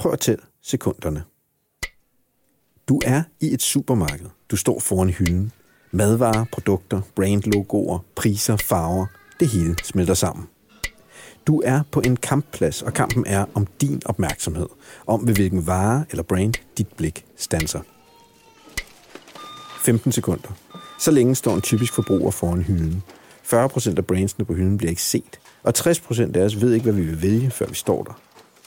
Prøv 0.00 0.12
at 0.12 0.20
tælle 0.20 0.42
sekunderne. 0.62 1.24
Du 2.88 3.00
er 3.04 3.22
i 3.40 3.54
et 3.54 3.62
supermarked. 3.62 4.26
Du 4.50 4.56
står 4.56 4.80
foran 4.80 5.10
hylden. 5.10 5.52
Madvarer, 5.90 6.44
produkter, 6.52 7.00
brandlogoer, 7.14 7.98
priser, 8.14 8.56
farver. 8.56 9.06
Det 9.40 9.48
hele 9.48 9.76
smelter 9.84 10.14
sammen. 10.14 10.48
Du 11.46 11.62
er 11.64 11.82
på 11.92 12.00
en 12.00 12.16
kampplads, 12.16 12.82
og 12.82 12.92
kampen 12.92 13.26
er 13.26 13.44
om 13.54 13.66
din 13.80 14.02
opmærksomhed. 14.04 14.68
Om 15.06 15.26
ved 15.26 15.34
hvilken 15.34 15.66
vare 15.66 16.04
eller 16.10 16.22
brand 16.22 16.54
dit 16.78 16.88
blik 16.96 17.24
stanser. 17.36 17.80
15 19.84 20.12
sekunder. 20.12 20.48
Så 20.98 21.10
længe 21.10 21.34
står 21.34 21.54
en 21.54 21.62
typisk 21.62 21.92
forbruger 21.92 22.30
foran 22.30 22.62
hylden. 22.62 23.02
40% 23.52 23.96
af 23.96 24.06
brandsene 24.06 24.44
på 24.44 24.54
hylden 24.54 24.78
bliver 24.78 24.90
ikke 24.90 25.02
set, 25.02 25.40
og 25.62 25.72
60% 25.78 26.36
af 26.36 26.44
os 26.44 26.60
ved 26.60 26.72
ikke, 26.72 26.84
hvad 26.84 26.92
vi 26.92 27.02
vil 27.02 27.22
vælge, 27.22 27.50
før 27.50 27.66
vi 27.66 27.74
står 27.74 28.02
der. 28.02 28.20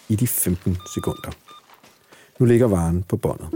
I 0.10 0.16
de 0.16 0.28
15 0.28 0.78
sekunder. 0.94 1.32
Nu 2.40 2.46
ligger 2.46 2.68
varen 2.68 3.04
på 3.10 3.18
båndet. 3.18 3.48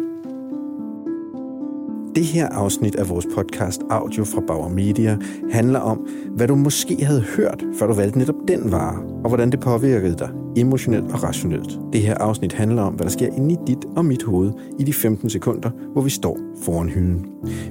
Det 2.16 2.26
her 2.26 2.50
afsnit 2.50 2.96
af 2.96 3.10
vores 3.10 3.26
podcast 3.36 3.82
Audio 3.90 4.24
fra 4.24 4.42
Bauer 4.48 4.70
Media 4.70 5.18
handler 5.52 5.80
om, 5.80 6.08
hvad 6.36 6.48
du 6.48 6.56
måske 6.56 7.06
havde 7.06 7.22
hørt, 7.22 7.64
før 7.80 7.88
du 7.88 7.94
valgte 7.94 8.18
netop 8.20 8.36
den 8.48 8.72
vare, 8.72 8.98
og 9.24 9.28
hvordan 9.28 9.52
det 9.52 9.60
påvirkede 9.60 10.18
dig 10.18 10.30
emotionelt 10.60 11.12
og 11.12 11.24
rationelt. 11.24 11.80
Det 11.94 12.02
her 12.02 12.18
afsnit 12.18 12.54
handler 12.54 12.82
om, 12.82 12.94
hvad 12.94 13.06
der 13.06 13.12
sker 13.12 13.28
inde 13.28 13.54
i 13.54 13.58
dit 13.68 13.86
og 13.96 14.06
mit 14.06 14.24
hoved 14.24 14.52
i 14.80 14.84
de 14.84 14.94
15 14.94 15.30
sekunder, 15.30 15.70
hvor 15.94 16.02
vi 16.02 16.10
står 16.10 16.38
foran 16.64 16.90
hylden. 16.90 17.26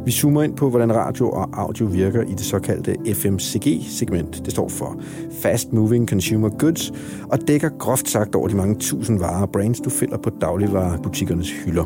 Vi 0.05 0.11
zoomer 0.11 0.43
ind 0.43 0.57
på, 0.57 0.71
hvordan 0.71 0.95
radio 0.95 1.31
og 1.31 1.49
audio 1.53 1.87
virker 1.87 2.23
i 2.23 2.33
det 2.33 2.41
såkaldte 2.41 2.97
FMCG-segment. 3.15 4.45
Det 4.45 4.53
står 4.53 4.69
for 4.69 5.01
Fast 5.43 5.73
Moving 5.73 6.09
Consumer 6.09 6.49
Goods, 6.49 6.93
og 7.23 7.49
dækker 7.49 7.69
groft 7.79 8.09
sagt 8.09 8.35
over 8.35 8.49
de 8.49 8.57
mange 8.57 8.75
tusind 8.75 9.19
varer 9.19 9.43
og 9.43 9.51
brands, 9.51 9.81
du 9.81 9.91
finder 9.91 10.19
på 10.19 10.31
dagligvarebutikkernes 10.41 11.51
hylder. 11.51 11.85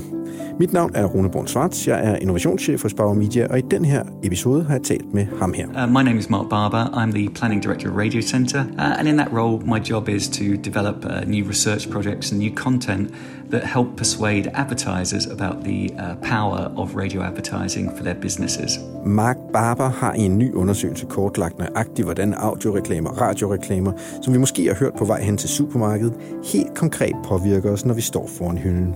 Mit 0.58 0.72
navn 0.72 0.90
er 0.94 1.04
Rune 1.04 1.30
Born 1.30 1.46
Svarts. 1.46 1.88
Jeg 1.88 2.06
er 2.06 2.16
innovationschef 2.16 2.82
hos 2.82 2.94
Bauer 2.94 3.14
Media, 3.14 3.46
og 3.50 3.58
i 3.58 3.62
den 3.70 3.84
her 3.84 4.04
episode 4.22 4.64
har 4.64 4.74
jeg 4.74 4.82
talt 4.82 5.14
med 5.14 5.26
ham 5.38 5.52
her. 5.52 5.66
Uh, 5.66 5.92
my 5.92 6.02
name 6.02 6.18
is 6.18 6.30
Mark 6.30 6.48
Barber. 6.50 6.84
I'm 6.84 7.12
the 7.12 7.28
planning 7.28 7.62
director 7.62 7.90
of 7.90 7.96
Radio 7.96 8.22
Centre, 8.22 8.60
uh, 8.60 8.98
and 8.98 9.08
in 9.08 9.16
that 9.16 9.32
role, 9.32 9.66
my 9.66 9.90
job 9.90 10.08
is 10.08 10.28
to 10.28 10.44
develop 10.64 10.89
uh, 10.94 11.24
new 11.26 11.48
research 11.48 11.90
projects 11.90 12.32
and 12.32 12.40
new 12.40 12.54
content 12.54 13.14
that 13.50 13.64
help 13.64 13.96
persuade 13.96 14.50
advertisers 14.54 15.26
about 15.26 15.64
the 15.64 15.90
uh, 15.98 16.14
power 16.22 16.72
of 16.76 16.96
radio 16.96 17.22
advertising 17.22 17.96
for 17.96 18.04
their 18.04 18.20
businesses. 18.20 18.78
Mark 19.06 19.36
Barber 19.52 19.88
har 19.88 20.14
i 20.14 20.20
en 20.20 20.38
ny 20.38 20.54
undersøgelse 20.54 21.06
kortlagt 21.06 21.58
nøjagtigt, 21.58 22.04
hvordan 22.04 22.34
audioreklamer 22.34 23.10
og 23.10 23.20
radioreklamer, 23.20 23.92
som 24.22 24.34
vi 24.34 24.38
måske 24.38 24.66
har 24.66 24.74
hørt 24.74 24.94
på 24.98 25.04
vej 25.04 25.22
hen 25.22 25.36
til 25.36 25.48
supermarkedet, 25.48 26.14
helt 26.44 26.74
konkret 26.74 27.16
påvirker 27.24 27.70
os, 27.70 27.84
når 27.84 27.94
vi 27.94 28.00
står 28.00 28.28
foran 28.38 28.58
hylden. 28.58 28.94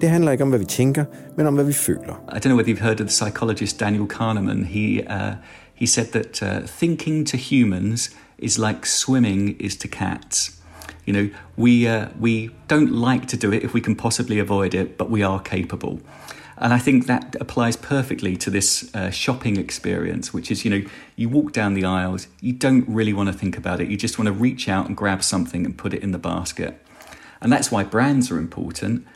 Det 0.00 0.08
handler 0.08 0.32
ikke 0.32 0.44
om, 0.44 0.48
hvad 0.48 0.58
vi 0.58 0.64
tænker, 0.64 1.04
men 1.36 1.46
om, 1.46 1.54
hvad 1.54 1.64
vi 1.64 1.72
føler. 1.72 2.22
I 2.36 2.38
don't 2.38 2.40
know 2.40 2.56
whether 2.56 2.74
you've 2.74 2.82
heard 2.82 3.00
of 3.00 3.06
the 3.06 3.26
psychologist 3.26 3.80
Daniel 3.80 4.06
Kahneman. 4.06 4.64
He, 4.64 5.02
uh, 5.10 5.32
he 5.74 5.86
said 5.86 6.06
that 6.06 6.42
uh, 6.42 6.68
thinking 6.68 7.28
to 7.28 7.36
humans 7.36 8.10
is 8.38 8.58
like 8.58 8.86
swimming 8.86 9.56
is 9.60 9.76
to 9.76 9.88
cats. 9.88 10.52
You 11.06 11.12
know, 11.12 11.30
we, 11.56 11.88
uh, 11.88 12.10
we 12.20 12.50
don't 12.68 12.92
like 12.92 13.26
to 13.28 13.36
do 13.36 13.52
it 13.52 13.62
if 13.62 13.72
we 13.72 13.80
can 13.80 13.96
possibly 13.96 14.38
avoid 14.38 14.74
it, 14.74 14.98
but 14.98 15.08
we 15.08 15.22
are 15.22 15.40
capable. 15.40 16.00
And 16.58 16.72
I 16.72 16.78
think 16.78 17.06
that 17.06 17.36
applies 17.40 17.76
perfectly 17.76 18.36
to 18.36 18.50
this 18.50 18.94
uh, 18.94 19.10
shopping 19.10 19.56
experience, 19.56 20.34
which 20.34 20.50
is, 20.50 20.64
you 20.64 20.70
know, 20.70 20.88
you 21.14 21.28
walk 21.28 21.52
down 21.52 21.74
the 21.74 21.84
aisles, 21.84 22.28
you 22.40 22.52
don't 22.52 22.86
really 22.88 23.12
want 23.12 23.28
to 23.28 23.32
think 23.32 23.56
about 23.56 23.80
it. 23.80 23.88
You 23.88 23.96
just 23.96 24.18
want 24.18 24.26
to 24.26 24.32
reach 24.32 24.68
out 24.68 24.86
and 24.86 24.96
grab 24.96 25.22
something 25.22 25.64
and 25.64 25.76
put 25.76 25.94
it 25.94 26.02
in 26.02 26.12
the 26.12 26.18
basket. 26.18 26.82
And 27.40 27.52
that's 27.52 27.70
why 27.70 27.84
brands 27.84 28.30
are 28.30 28.38
important 28.38 29.06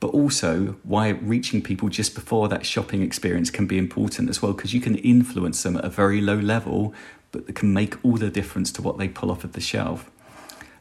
but 0.00 0.08
also 0.08 0.76
why 0.82 1.10
reaching 1.10 1.60
people 1.60 1.90
just 1.90 2.14
before 2.14 2.48
that 2.48 2.64
shopping 2.64 3.02
experience 3.02 3.50
can 3.50 3.66
be 3.66 3.76
important 3.76 4.30
as 4.30 4.40
well, 4.40 4.54
because 4.54 4.72
you 4.72 4.80
can 4.80 4.96
influence 4.96 5.62
them 5.62 5.76
at 5.76 5.84
a 5.84 5.90
very 5.90 6.22
low 6.22 6.36
level, 6.36 6.94
but 7.32 7.46
that 7.46 7.54
can 7.54 7.72
make 7.72 8.02
all 8.02 8.16
the 8.16 8.30
difference 8.30 8.72
to 8.72 8.82
what 8.82 8.96
they 8.96 9.06
pull 9.06 9.30
off 9.30 9.44
of 9.44 9.52
the 9.52 9.60
shelf. 9.60 10.10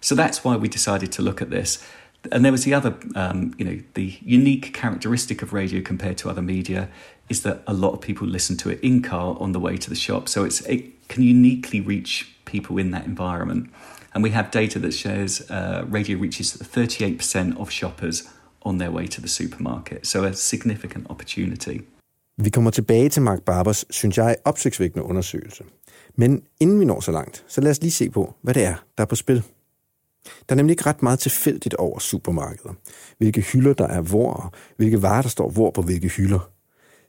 So 0.01 0.15
that's 0.15 0.43
why 0.43 0.55
we 0.55 0.67
decided 0.67 1.11
to 1.13 1.21
look 1.21 1.41
at 1.41 1.49
this. 1.49 1.83
And 2.31 2.43
there 2.43 2.51
was 2.51 2.63
the 2.63 2.73
other, 2.73 2.95
um, 3.15 3.53
you 3.57 3.65
know, 3.65 3.79
the 3.93 4.17
unique 4.21 4.73
characteristic 4.73 5.41
of 5.41 5.53
radio 5.53 5.81
compared 5.81 6.17
to 6.17 6.29
other 6.29 6.41
media 6.41 6.89
is 7.29 7.41
that 7.43 7.61
a 7.65 7.73
lot 7.73 7.93
of 7.93 8.01
people 8.01 8.27
listen 8.27 8.57
to 8.57 8.69
it 8.69 8.79
in 8.81 9.01
car 9.01 9.37
on 9.39 9.51
the 9.53 9.59
way 9.59 9.77
to 9.77 9.89
the 9.89 9.95
shop. 9.95 10.27
So 10.27 10.43
it's 10.43 10.61
it 10.61 11.07
can 11.07 11.23
uniquely 11.23 11.81
reach 11.81 12.25
people 12.45 12.77
in 12.77 12.91
that 12.91 13.05
environment. 13.05 13.69
And 14.13 14.23
we 14.23 14.31
have 14.31 14.49
data 14.51 14.79
that 14.79 14.93
shows 14.93 15.41
uh, 15.49 15.85
radio 15.91 16.17
reaches 16.17 16.57
38% 16.57 17.59
of 17.59 17.71
shoppers 17.71 18.23
on 18.61 18.77
their 18.79 18.91
way 18.91 19.07
to 19.07 19.21
the 19.21 19.27
supermarket. 19.27 20.05
So 20.05 20.23
a 20.23 20.33
significant 20.33 21.09
opportunity. 21.09 21.79
Vi 22.37 22.49
kommer 22.49 22.71
tilbage 22.71 23.09
til 23.09 23.21
Mark 23.21 23.41
Barbers, 23.41 23.85
synes 23.89 24.17
jeg, 24.17 24.35
opsigtsvækkende 24.45 25.05
undersøgelse. 25.05 25.63
Men 26.15 26.43
inden 26.59 26.79
vi 26.79 26.85
når 26.85 26.99
så 26.99 27.11
langt, 27.11 27.43
så 27.47 27.61
lad 27.61 27.71
os 27.71 27.81
lige 27.81 27.91
se 27.91 28.09
på, 28.09 28.33
hvad 28.41 28.53
det 28.53 28.63
er, 28.63 28.75
der 28.97 29.03
er 29.03 29.05
på 29.05 29.15
spil. 29.15 29.43
Der 30.49 30.55
er 30.55 30.55
nemlig 30.55 30.73
ikke 30.73 30.85
ret 30.85 31.03
meget 31.03 31.19
tilfældigt 31.19 31.73
over 31.73 31.99
supermarkeder. 31.99 32.73
Hvilke 33.17 33.41
hylder 33.41 33.73
der 33.73 33.87
er 33.87 34.01
hvor, 34.01 34.33
og 34.33 34.51
hvilke 34.77 35.01
varer 35.01 35.21
der 35.21 35.29
står 35.29 35.49
hvor 35.49 35.71
på 35.71 35.81
hvilke 35.81 36.07
hylder. 36.07 36.49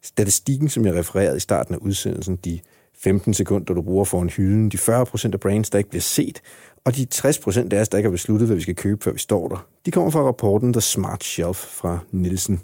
Statistikken, 0.03 0.69
som 0.69 0.87
jeg 0.87 0.95
refererede 0.95 1.37
i 1.37 1.41
starten 1.41 1.75
af 1.75 1.79
udsendelsen, 1.79 2.37
de 2.37 2.61
15 3.03 3.35
sekunder, 3.35 3.75
du 3.75 3.83
bruger 3.83 4.05
foran 4.05 4.31
hylden, 4.31 4.69
de 4.69 4.77
40% 4.77 5.31
af 5.33 5.41
brands, 5.41 5.71
der 5.71 5.79
ikke 5.79 5.91
bliver 5.91 6.03
set, 6.03 6.43
og 6.85 6.97
de 6.97 7.07
60% 7.15 7.75
af 7.75 7.81
os, 7.81 7.89
der 7.89 7.99
ikke 7.99 8.07
har 8.07 8.11
besluttet, 8.11 8.49
hvad 8.49 8.57
vi 8.57 8.63
skal 8.63 8.77
købe, 8.77 9.05
før 9.05 9.13
vi 9.13 9.19
står 9.19 9.49
der, 9.49 9.67
de 9.87 9.91
kommer 9.91 10.11
fra 10.11 10.23
rapporten 10.23 10.73
The 10.73 10.81
Smart 10.81 11.25
Shelf 11.25 11.57
fra 11.57 11.99
Nielsen. 12.13 12.61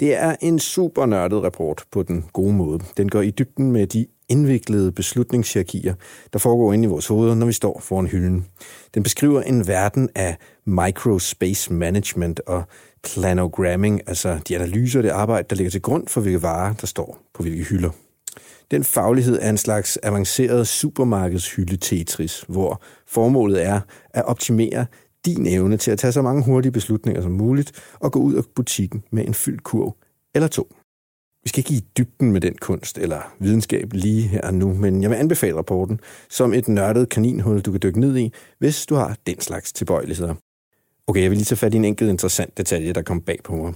Det 0.00 0.14
er 0.14 0.36
en 0.40 0.58
super 0.58 1.06
nørdet 1.06 1.42
rapport 1.42 1.84
på 1.92 2.02
den 2.02 2.24
gode 2.32 2.52
måde. 2.52 2.80
Den 2.96 3.08
går 3.08 3.20
i 3.20 3.30
dybden 3.30 3.72
med 3.72 3.86
de 3.86 4.06
indviklede 4.30 4.92
beslutningshierarkier, 4.92 5.94
der 6.32 6.38
foregår 6.38 6.72
inde 6.72 6.84
i 6.84 6.88
vores 6.88 7.06
hoveder, 7.06 7.34
når 7.34 7.46
vi 7.46 7.52
står 7.52 7.80
foran 7.80 8.06
hylden. 8.06 8.46
Den 8.94 9.02
beskriver 9.02 9.42
en 9.42 9.66
verden 9.66 10.08
af 10.14 10.36
microspace 10.66 11.72
management 11.72 12.40
og 12.46 12.62
planogramming, 13.02 14.00
altså 14.06 14.38
de 14.48 14.56
analyser 14.56 14.98
og 14.98 15.02
det 15.02 15.10
arbejde, 15.10 15.46
der 15.50 15.56
ligger 15.56 15.70
til 15.70 15.82
grund 15.82 16.08
for, 16.08 16.20
hvilke 16.20 16.42
varer, 16.42 16.74
der 16.74 16.86
står 16.86 17.18
på 17.34 17.42
hvilke 17.42 17.64
hylder. 17.64 17.90
Den 18.70 18.84
faglighed 18.84 19.38
er 19.42 19.50
en 19.50 19.58
slags 19.58 19.98
avanceret 20.02 20.68
supermarkedshylde 20.68 21.76
Tetris, 21.76 22.44
hvor 22.48 22.82
formålet 23.06 23.64
er 23.66 23.80
at 24.10 24.24
optimere 24.24 24.86
din 25.26 25.46
evne 25.46 25.76
til 25.76 25.90
at 25.90 25.98
tage 25.98 26.12
så 26.12 26.22
mange 26.22 26.44
hurtige 26.44 26.72
beslutninger 26.72 27.22
som 27.22 27.32
muligt 27.32 27.72
og 28.00 28.12
gå 28.12 28.18
ud 28.18 28.34
af 28.34 28.42
butikken 28.54 29.02
med 29.12 29.26
en 29.26 29.34
fyldt 29.34 29.62
kurv 29.62 29.96
eller 30.34 30.48
to. 30.48 30.74
Vi 31.42 31.48
skal 31.48 31.60
ikke 31.60 31.74
i 31.74 31.84
dybden 31.98 32.32
med 32.32 32.40
den 32.40 32.54
kunst 32.60 32.98
eller 32.98 33.34
videnskab 33.38 33.92
lige 33.92 34.22
her 34.22 34.40
og 34.40 34.54
nu, 34.54 34.74
men 34.74 35.02
jeg 35.02 35.10
vil 35.10 35.16
anbefale 35.16 35.56
rapporten 35.56 36.00
som 36.30 36.54
et 36.54 36.68
nørdet 36.68 37.08
kaninhul, 37.08 37.60
du 37.60 37.70
kan 37.70 37.80
dykke 37.82 38.00
ned 38.00 38.16
i, 38.16 38.32
hvis 38.58 38.86
du 38.86 38.94
har 38.94 39.16
den 39.26 39.40
slags 39.40 39.72
tilbøjeligheder. 39.72 40.34
Okay, 41.06 41.22
jeg 41.22 41.30
vil 41.30 41.38
lige 41.38 41.44
tage 41.44 41.56
fat 41.56 41.74
i 41.74 41.76
en 41.76 41.84
enkelt 41.84 42.10
interessant 42.10 42.58
detalje, 42.58 42.92
der 42.92 43.02
kom 43.02 43.20
bag 43.20 43.38
på 43.44 43.56
mig. 43.56 43.74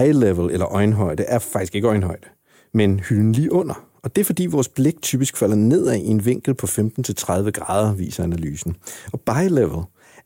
Eye 0.00 0.12
level 0.12 0.50
eller 0.50 0.66
øjenhøjde 0.66 1.22
er 1.22 1.38
faktisk 1.38 1.74
ikke 1.74 1.88
øjenhøjde, 1.88 2.28
men 2.74 3.00
hylden 3.00 3.32
lige 3.32 3.52
under. 3.52 3.86
Og 4.02 4.16
det 4.16 4.20
er 4.20 4.24
fordi 4.24 4.46
vores 4.46 4.68
blik 4.68 5.02
typisk 5.02 5.36
falder 5.36 5.56
nedad 5.56 5.96
i 5.96 6.06
en 6.06 6.24
vinkel 6.24 6.54
på 6.54 6.66
15-30 6.66 7.50
grader, 7.50 7.94
viser 7.94 8.22
analysen. 8.22 8.76
Og 9.12 9.20
by 9.20 9.48
level 9.48 9.82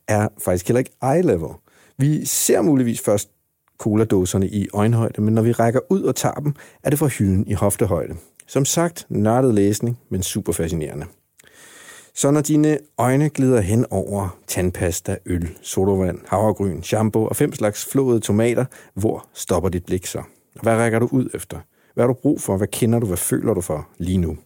er 0.09 0.29
faktisk 0.45 0.69
heller 0.69 0.79
ikke 0.79 0.97
eye 1.03 1.23
level. 1.23 1.51
Vi 1.99 2.25
ser 2.25 2.63
muligvis 2.63 3.01
først 3.01 3.31
coladåserne 3.79 4.49
i 4.49 4.69
øjenhøjde, 4.75 5.23
men 5.23 5.35
når 5.35 5.43
vi 5.43 5.53
rækker 5.53 5.81
ud 5.91 6.03
og 6.03 6.17
tager 6.17 6.35
dem, 6.35 6.55
er 6.83 6.91
det 6.91 6.99
fra 6.99 7.07
hylden 7.07 7.47
i 7.47 7.53
hoftehøjde. 7.53 8.15
Som 8.47 8.65
sagt, 8.65 9.07
nørdet 9.09 9.55
læsning, 9.55 9.99
men 10.11 10.23
super 10.23 10.53
fascinerende. 10.53 11.07
Så 12.15 12.31
når 12.31 12.41
dine 12.41 12.79
øjne 12.99 13.29
glider 13.29 13.61
hen 13.61 13.87
over 13.91 14.39
tandpasta, 14.47 15.17
øl, 15.27 15.49
sodavand, 15.63 16.19
havregryn, 16.27 16.83
shampoo 16.83 17.27
og 17.27 17.37
fem 17.37 17.53
slags 17.53 17.87
flåede 17.87 18.21
tomater, 18.21 18.65
hvor 18.95 19.27
stopper 19.35 19.69
dit 19.69 19.85
blik 19.85 20.07
så? 20.07 20.23
Hvad 20.63 20.77
rækker 20.77 20.99
du 20.99 21.09
ud 21.13 21.29
efter? 21.35 21.59
Hvad 21.95 22.05
har 22.05 22.13
du 22.13 22.15
brug 22.23 22.41
for? 22.41 22.57
Hvad 22.57 22.69
kender 22.69 22.99
du? 22.99 23.07
Hvad 23.07 23.17
føler 23.17 23.55
du 23.55 23.61
for 23.61 23.89
lige 23.99 24.19
nu? 24.19 24.37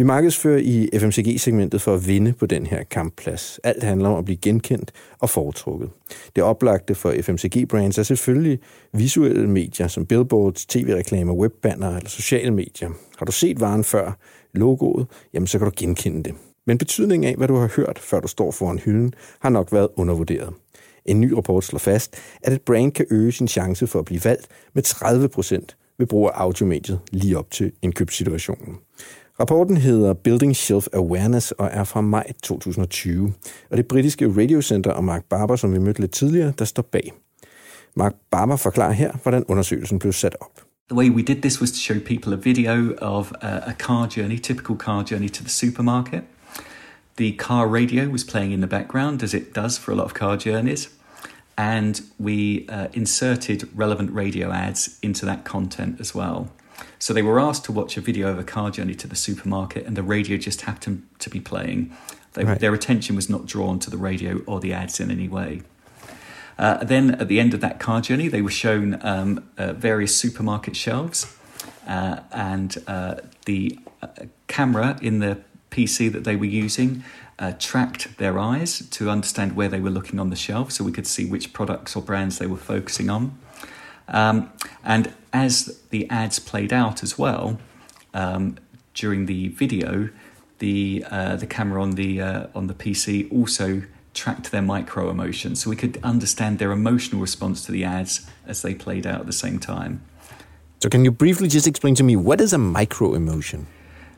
Vi 0.00 0.04
markedsfører 0.04 0.58
i 0.58 0.88
FMCG-segmentet 0.98 1.82
for 1.82 1.94
at 1.94 2.06
vinde 2.06 2.32
på 2.32 2.46
den 2.46 2.66
her 2.66 2.82
kampplads. 2.82 3.60
Alt 3.64 3.82
handler 3.82 4.08
om 4.08 4.18
at 4.18 4.24
blive 4.24 4.36
genkendt 4.36 4.92
og 5.18 5.30
foretrukket. 5.30 5.90
Det 6.36 6.44
oplagte 6.44 6.94
for 6.94 7.14
FMCG-brands 7.22 7.98
er 7.98 8.02
selvfølgelig 8.02 8.58
visuelle 8.92 9.50
medier 9.50 9.88
som 9.88 10.06
billboards, 10.06 10.66
tv-reklamer, 10.66 11.34
webbanner 11.34 11.96
eller 11.96 12.08
sociale 12.08 12.50
medier. 12.50 12.90
Har 13.18 13.26
du 13.26 13.32
set 13.32 13.60
varen 13.60 13.84
før, 13.84 14.18
logoet, 14.54 15.06
jamen 15.34 15.46
så 15.46 15.58
kan 15.58 15.64
du 15.64 15.72
genkende 15.76 16.22
det. 16.22 16.34
Men 16.66 16.78
betydningen 16.78 17.30
af, 17.30 17.36
hvad 17.36 17.48
du 17.48 17.56
har 17.56 17.72
hørt, 17.76 17.98
før 17.98 18.20
du 18.20 18.28
står 18.28 18.50
foran 18.50 18.78
hylden, 18.78 19.14
har 19.40 19.50
nok 19.50 19.72
været 19.72 19.88
undervurderet. 19.96 20.52
En 21.04 21.20
ny 21.20 21.32
rapport 21.32 21.64
slår 21.64 21.78
fast, 21.78 22.16
at 22.42 22.52
et 22.52 22.62
brand 22.62 22.92
kan 22.92 23.06
øge 23.10 23.32
sin 23.32 23.48
chance 23.48 23.86
for 23.86 23.98
at 23.98 24.04
blive 24.04 24.24
valgt 24.24 24.48
med 24.74 24.82
30 24.82 25.28
procent 25.28 25.76
ved 25.98 26.06
brug 26.06 26.26
af 26.26 26.32
audiomediet 26.34 27.00
lige 27.12 27.38
op 27.38 27.50
til 27.50 27.72
indkøbssituationen. 27.82 28.76
Rapporten 29.40 29.76
hedder 29.76 30.12
Building 30.12 30.56
Shelf 30.56 30.86
Awareness 30.92 31.50
og 31.50 31.68
er 31.72 31.84
fra 31.84 32.00
maj 32.00 32.32
2020. 32.42 33.32
Og 33.70 33.76
det 33.76 33.86
britiske 33.86 34.28
Radio 34.28 34.62
Center 34.62 34.90
og 34.90 35.04
Mark 35.04 35.24
Barber, 35.24 35.56
som 35.56 35.72
vi 35.72 35.78
mødte 35.78 36.00
lidt 36.00 36.12
tidligere, 36.12 36.52
der 36.58 36.64
står 36.64 36.82
bag. 36.82 37.12
Mark 37.96 38.14
Barber 38.30 38.56
forklarer 38.56 38.92
her, 38.92 39.12
hvordan 39.22 39.44
undersøgelsen 39.48 39.98
blev 39.98 40.12
sat 40.12 40.36
op. 40.40 40.60
The 40.88 40.96
way 40.96 41.10
we 41.10 41.22
did 41.22 41.36
this 41.42 41.60
was 41.60 41.70
to 41.70 41.76
show 41.76 41.96
people 42.06 42.32
a 42.32 42.36
video 42.36 42.94
of 42.98 43.32
a, 43.40 43.46
a 43.46 43.72
car 43.72 44.08
journey, 44.16 44.38
typical 44.38 44.76
car 44.76 45.04
journey 45.10 45.28
to 45.28 45.42
the 45.42 45.50
supermarket. 45.50 46.22
The 47.16 47.36
car 47.38 47.74
radio 47.74 48.10
was 48.10 48.24
playing 48.24 48.52
in 48.52 48.60
the 48.60 48.68
background, 48.68 49.22
as 49.22 49.34
it 49.34 49.56
does 49.56 49.78
for 49.78 49.92
a 49.92 49.94
lot 49.94 50.04
of 50.04 50.14
car 50.14 50.36
journeys, 50.36 50.88
and 51.56 52.00
we 52.18 52.66
uh, 52.68 52.86
inserted 52.92 53.68
relevant 53.74 54.10
radio 54.16 54.52
ads 54.52 54.98
into 55.02 55.26
that 55.26 55.44
content 55.44 56.00
as 56.00 56.14
well. 56.14 56.46
So 56.98 57.12
they 57.12 57.22
were 57.22 57.40
asked 57.40 57.64
to 57.66 57.72
watch 57.72 57.96
a 57.96 58.00
video 58.00 58.28
of 58.28 58.38
a 58.38 58.44
car 58.44 58.70
journey 58.70 58.94
to 58.96 59.06
the 59.06 59.16
supermarket, 59.16 59.86
and 59.86 59.96
the 59.96 60.02
radio 60.02 60.36
just 60.36 60.62
happened 60.62 61.06
to 61.18 61.30
be 61.30 61.40
playing. 61.40 61.96
They, 62.34 62.44
right. 62.44 62.58
Their 62.58 62.74
attention 62.74 63.16
was 63.16 63.28
not 63.28 63.46
drawn 63.46 63.78
to 63.80 63.90
the 63.90 63.96
radio 63.96 64.42
or 64.46 64.60
the 64.60 64.72
ads 64.72 65.00
in 65.00 65.10
any 65.10 65.28
way. 65.28 65.62
Uh, 66.58 66.84
then 66.84 67.12
at 67.14 67.28
the 67.28 67.40
end 67.40 67.54
of 67.54 67.60
that 67.60 67.80
car 67.80 68.00
journey, 68.00 68.28
they 68.28 68.42
were 68.42 68.50
shown 68.50 68.98
um, 69.02 69.48
uh, 69.56 69.72
various 69.72 70.14
supermarket 70.14 70.76
shelves, 70.76 71.36
uh, 71.86 72.20
and 72.32 72.76
uh, 72.86 73.16
the 73.46 73.78
uh, 74.02 74.08
camera 74.46 74.98
in 75.00 75.20
the 75.20 75.38
PC 75.70 76.12
that 76.12 76.24
they 76.24 76.36
were 76.36 76.44
using 76.44 77.02
uh, 77.38 77.52
tracked 77.58 78.18
their 78.18 78.38
eyes 78.38 78.86
to 78.90 79.08
understand 79.08 79.56
where 79.56 79.68
they 79.68 79.80
were 79.80 79.90
looking 79.90 80.20
on 80.20 80.28
the 80.28 80.36
shelf, 80.36 80.70
so 80.70 80.84
we 80.84 80.92
could 80.92 81.06
see 81.06 81.24
which 81.24 81.52
products 81.52 81.96
or 81.96 82.02
brands 82.02 82.38
they 82.38 82.46
were 82.46 82.56
focusing 82.56 83.08
on. 83.08 83.38
Um, 84.08 84.52
and 84.84 85.12
as 85.32 85.80
the 85.90 86.08
ads 86.10 86.38
played 86.38 86.72
out 86.72 87.02
as 87.02 87.18
well 87.18 87.58
um, 88.14 88.56
during 88.94 89.26
the 89.26 89.48
video, 89.48 90.10
the 90.58 91.04
uh, 91.10 91.36
the 91.36 91.46
camera 91.46 91.82
on 91.82 91.92
the 91.92 92.20
uh, 92.20 92.46
on 92.54 92.66
the 92.66 92.74
PC 92.74 93.30
also 93.32 93.82
tracked 94.12 94.50
their 94.50 94.62
micro 94.62 95.08
emotions, 95.08 95.62
so 95.62 95.70
we 95.70 95.76
could 95.76 95.98
understand 96.02 96.58
their 96.58 96.72
emotional 96.72 97.20
response 97.20 97.64
to 97.64 97.72
the 97.72 97.84
ads 97.84 98.26
as 98.46 98.62
they 98.62 98.74
played 98.74 99.06
out 99.06 99.20
at 99.20 99.26
the 99.26 99.32
same 99.32 99.58
time. 99.58 100.02
So, 100.80 100.88
can 100.88 101.04
you 101.04 101.10
briefly 101.10 101.48
just 101.48 101.66
explain 101.66 101.94
to 101.96 102.02
me 102.02 102.16
what 102.16 102.40
is 102.40 102.52
a 102.52 102.58
micro 102.58 103.14
emotion? 103.14 103.66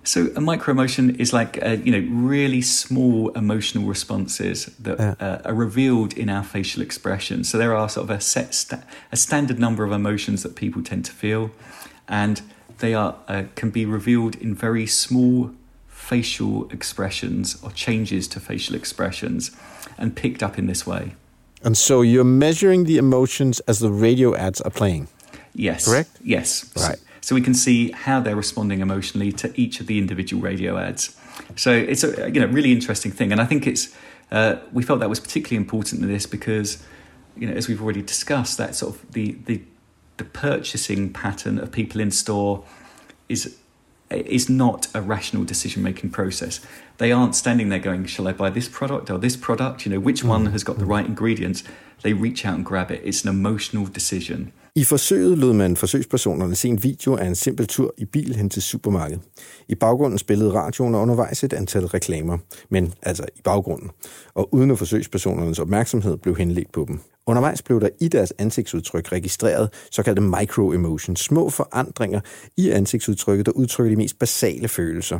So 0.04 0.30
a 0.34 0.40
micro 0.40 0.72
emotion 0.72 1.14
is 1.16 1.32
like 1.32 1.64
uh, 1.64 1.76
you 1.84 1.92
know 1.92 2.08
really 2.10 2.60
small 2.60 3.30
emotional 3.30 3.84
responses 3.84 4.66
that 4.80 4.98
yeah. 4.98 5.14
uh, 5.20 5.42
are 5.44 5.54
revealed 5.54 6.12
in 6.14 6.28
our 6.28 6.42
facial 6.42 6.82
expression. 6.82 7.44
So 7.44 7.56
there 7.56 7.74
are 7.74 7.88
sort 7.88 8.04
of 8.04 8.10
a 8.10 8.20
set 8.20 8.54
sta- 8.54 8.82
a 9.12 9.16
standard 9.16 9.58
number 9.58 9.84
of 9.84 9.92
emotions 9.92 10.42
that 10.42 10.56
people 10.56 10.82
tend 10.82 11.04
to 11.04 11.12
feel, 11.12 11.50
and 12.08 12.42
they 12.78 12.94
are 12.94 13.14
uh, 13.28 13.44
can 13.54 13.70
be 13.70 13.86
revealed 13.86 14.34
in 14.36 14.54
very 14.54 14.86
small 14.86 15.50
facial 15.86 16.68
expressions 16.70 17.62
or 17.62 17.70
changes 17.70 18.26
to 18.28 18.40
facial 18.40 18.74
expressions, 18.74 19.52
and 19.98 20.16
picked 20.16 20.42
up 20.42 20.58
in 20.58 20.66
this 20.66 20.84
way. 20.84 21.14
And 21.64 21.76
so 21.76 22.02
you're 22.02 22.24
measuring 22.24 22.84
the 22.84 22.98
emotions 22.98 23.60
as 23.68 23.78
the 23.78 23.90
radio 23.90 24.34
ads 24.34 24.60
are 24.60 24.70
playing. 24.70 25.06
Yes. 25.54 25.84
Correct. 25.84 26.10
Yes. 26.24 26.72
Right 26.76 26.98
so 27.22 27.34
we 27.36 27.40
can 27.40 27.54
see 27.54 27.92
how 27.92 28.20
they're 28.20 28.36
responding 28.36 28.80
emotionally 28.80 29.32
to 29.32 29.58
each 29.58 29.80
of 29.80 29.86
the 29.86 29.96
individual 29.96 30.42
radio 30.42 30.76
ads. 30.76 31.16
So 31.56 31.72
it's 31.72 32.04
a 32.04 32.30
you 32.30 32.40
know 32.40 32.46
really 32.46 32.72
interesting 32.72 33.12
thing, 33.12 33.32
and 33.32 33.40
I 33.40 33.46
think 33.46 33.66
it's 33.66 33.96
uh, 34.30 34.56
we 34.72 34.82
felt 34.82 35.00
that 35.00 35.08
was 35.08 35.20
particularly 35.20 35.56
important 35.56 36.02
in 36.02 36.08
this 36.08 36.26
because 36.26 36.82
you 37.36 37.46
know 37.46 37.54
as 37.54 37.68
we've 37.68 37.80
already 37.82 38.02
discussed 38.02 38.58
that 38.58 38.74
sort 38.74 38.96
of 38.96 39.12
the 39.12 39.38
the 39.46 39.62
the 40.18 40.24
purchasing 40.24 41.12
pattern 41.12 41.58
of 41.58 41.72
people 41.72 42.00
in 42.00 42.10
store 42.10 42.64
is 43.28 43.56
is 44.10 44.48
not 44.50 44.88
a 44.94 45.00
rational 45.00 45.44
decision 45.44 45.82
making 45.82 46.10
process. 46.10 46.60
They 46.98 47.12
aren't 47.12 47.34
standing 47.36 47.68
there 47.68 47.78
going, 47.78 48.04
"Shall 48.06 48.28
I 48.28 48.32
buy 48.32 48.50
this 48.50 48.68
product 48.68 49.10
or 49.10 49.18
this 49.18 49.36
product?" 49.36 49.86
You 49.86 49.92
know, 49.92 50.00
which 50.00 50.24
one 50.24 50.46
has 50.46 50.64
got 50.64 50.78
the 50.78 50.84
right 50.84 51.06
ingredients? 51.06 51.62
They 52.02 52.12
reach 52.12 52.44
out 52.44 52.56
and 52.56 52.64
grab 52.64 52.90
it. 52.90 53.00
It's 53.04 53.22
an 53.22 53.30
emotional 53.30 53.86
decision. 53.86 54.52
I 54.76 54.84
forsøget 54.84 55.38
lod 55.38 55.52
man 55.52 55.76
forsøgspersonerne 55.76 56.54
se 56.54 56.68
en 56.68 56.82
video 56.82 57.16
af 57.16 57.26
en 57.26 57.34
simpel 57.34 57.66
tur 57.66 57.94
i 57.98 58.04
bil 58.04 58.36
hen 58.36 58.50
til 58.50 58.62
supermarkedet. 58.62 59.22
I 59.68 59.74
baggrunden 59.74 60.18
spillede 60.18 60.52
radioen 60.52 60.94
og 60.94 61.00
undervejs 61.00 61.44
et 61.44 61.52
antal 61.52 61.86
reklamer, 61.86 62.38
men 62.68 62.94
altså 63.02 63.24
i 63.36 63.40
baggrunden. 63.44 63.90
Og 64.34 64.54
uden 64.54 64.70
at 64.70 64.78
forsøgspersonernes 64.78 65.58
opmærksomhed 65.58 66.16
blev 66.16 66.36
henledt 66.36 66.72
på 66.72 66.84
dem. 66.88 67.00
Undervejs 67.26 67.62
blev 67.62 67.80
der 67.80 67.88
i 68.00 68.08
deres 68.08 68.32
ansigtsudtryk 68.38 69.12
registreret 69.12 69.68
såkaldte 69.90 70.22
micro-emotions, 70.22 71.20
små 71.20 71.50
forandringer 71.50 72.20
i 72.56 72.70
ansigtsudtrykket, 72.70 73.46
der 73.46 73.52
udtrykker 73.52 73.90
de 73.90 73.96
mest 73.96 74.18
basale 74.18 74.68
følelser. 74.68 75.18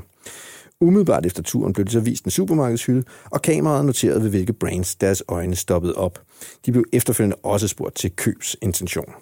Umiddelbart 0.81 1.27
efter 1.27 1.43
turen 1.43 1.73
blev 1.73 1.85
det 1.85 1.93
så 1.93 2.01
vist 2.01 2.25
en 2.25 2.31
supermarkedshylde, 2.31 3.05
og 3.31 3.43
kameraet 3.43 3.85
noterede 3.85 4.23
ved 4.23 4.31
hvilke 4.31 4.53
brands 4.53 4.95
deres 4.95 5.23
øjne 5.29 5.57
stoppede 5.57 5.95
op. 5.95 6.23
De 6.67 6.73
blev 6.73 6.85
efterfølgende 6.93 7.37
også 7.43 7.69
spurgt 7.69 7.95
til 7.95 8.11
købsintention. 8.17 9.13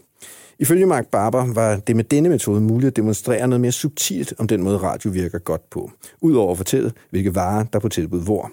Ifølge 0.60 0.86
Mark 0.86 1.06
Barber 1.06 1.52
var 1.54 1.76
det 1.76 1.96
med 1.96 2.04
denne 2.04 2.28
metode 2.28 2.60
muligt 2.60 2.86
at 2.86 2.96
demonstrere 2.96 3.48
noget 3.48 3.60
mere 3.60 3.72
subtilt 3.72 4.34
om 4.38 4.46
den 4.46 4.62
måde 4.62 4.76
radio 4.76 5.10
virker 5.10 5.38
godt 5.38 5.70
på, 5.70 5.90
udover 6.20 6.50
at 6.50 6.56
fortælle, 6.56 6.92
hvilke 7.10 7.34
varer 7.34 7.64
der 7.64 7.78
er 7.78 7.80
på 7.80 7.88
tilbud 7.88 8.22
hvor. 8.24 8.50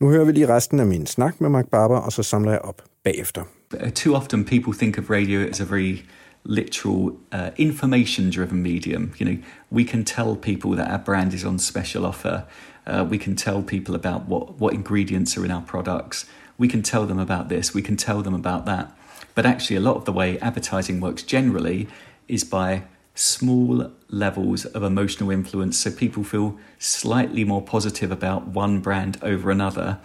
Nu 0.00 0.10
hører 0.10 0.24
vi 0.24 0.32
lige 0.32 0.48
resten 0.48 0.80
af 0.80 0.86
min 0.86 1.06
snak 1.06 1.40
med 1.40 1.48
Mark 1.48 1.68
Barber, 1.68 1.96
og 1.96 2.12
så 2.12 2.22
samler 2.22 2.50
jeg 2.50 2.60
op 2.60 2.82
bagefter. 3.04 3.42
Uh, 3.84 3.90
too 3.90 4.14
often 4.14 4.44
people 4.44 4.72
think 4.78 4.98
of 4.98 5.10
radio 5.10 5.40
as 5.40 5.60
a 5.60 5.64
very 5.64 5.96
literal 6.44 7.12
uh, 7.34 7.48
information 7.56 8.30
driven 8.30 8.62
medium. 8.62 9.10
You 9.20 9.26
know 9.26 9.36
we 9.72 9.84
can 9.84 10.04
tell 10.04 10.36
people 10.42 10.82
that 10.82 10.92
our 10.92 11.02
brand 11.04 11.34
is 11.34 11.44
on 11.44 11.58
special 11.58 12.04
offer. 12.04 12.40
Uh, 12.86 13.10
we 13.10 13.18
can 13.18 13.36
tell 13.36 13.62
people 13.62 13.94
about 13.94 14.22
what 14.28 14.60
what 14.60 14.74
ingredients 14.74 15.38
are 15.38 15.44
in 15.44 15.50
our 15.50 15.64
products. 15.66 16.26
We 16.58 16.68
can 16.68 16.82
tell 16.82 17.06
them 17.06 17.18
about 17.18 17.48
this. 17.48 17.74
We 17.74 17.82
can 17.82 17.96
tell 17.96 18.22
them 18.22 18.34
about 18.34 18.66
that. 18.66 18.86
But 19.34 19.46
actually, 19.46 19.76
a 19.76 19.80
lot 19.80 19.96
of 19.96 20.04
the 20.04 20.12
way 20.12 20.38
advertising 20.38 21.00
works 21.00 21.22
generally 21.22 21.88
is 22.28 22.44
by 22.44 22.84
small 23.14 23.90
levels 24.08 24.64
of 24.66 24.82
emotional 24.82 25.30
influence. 25.30 25.78
So 25.78 25.90
people 25.90 26.24
feel 26.24 26.58
slightly 26.78 27.44
more 27.44 27.62
positive 27.62 28.10
about 28.10 28.48
one 28.48 28.80
brand 28.80 29.18
over 29.22 29.50
another. 29.50 29.98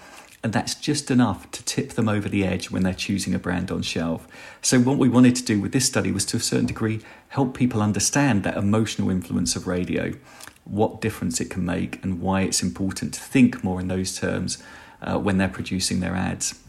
And 0.43 0.53
that's 0.53 0.75
just 0.75 1.09
enough 1.09 1.49
to 1.51 1.63
tip 1.63 1.93
them 1.93 2.07
over 2.07 2.29
the 2.29 2.45
edge 2.45 2.69
when 2.69 2.83
they're 2.83 2.93
choosing 2.93 3.33
a 3.33 3.39
brand 3.39 3.71
on 3.71 3.81
shelf. 3.81 4.27
So, 4.61 4.79
what 4.79 4.99
we 4.99 5.09
wanted 5.09 5.35
to 5.37 5.43
do 5.43 5.59
with 5.59 5.71
this 5.71 5.87
study 5.87 6.11
was 6.11 6.23
to 6.25 6.37
a 6.37 6.39
certain 6.39 6.67
degree 6.67 7.01
help 7.29 7.57
people 7.57 7.81
understand 7.81 8.43
that 8.43 8.55
emotional 8.55 9.09
influence 9.09 9.55
of 9.55 9.65
radio, 9.65 10.13
what 10.63 11.01
difference 11.01 11.41
it 11.41 11.49
can 11.49 11.65
make, 11.65 12.03
and 12.03 12.21
why 12.21 12.41
it's 12.41 12.61
important 12.61 13.15
to 13.15 13.19
think 13.21 13.63
more 13.63 13.79
in 13.79 13.87
those 13.87 14.19
terms 14.19 14.61
uh, 15.05 15.17
when 15.17 15.37
they're 15.37 15.47
producing 15.47 15.99
their 15.99 16.15
ads. 16.15 16.59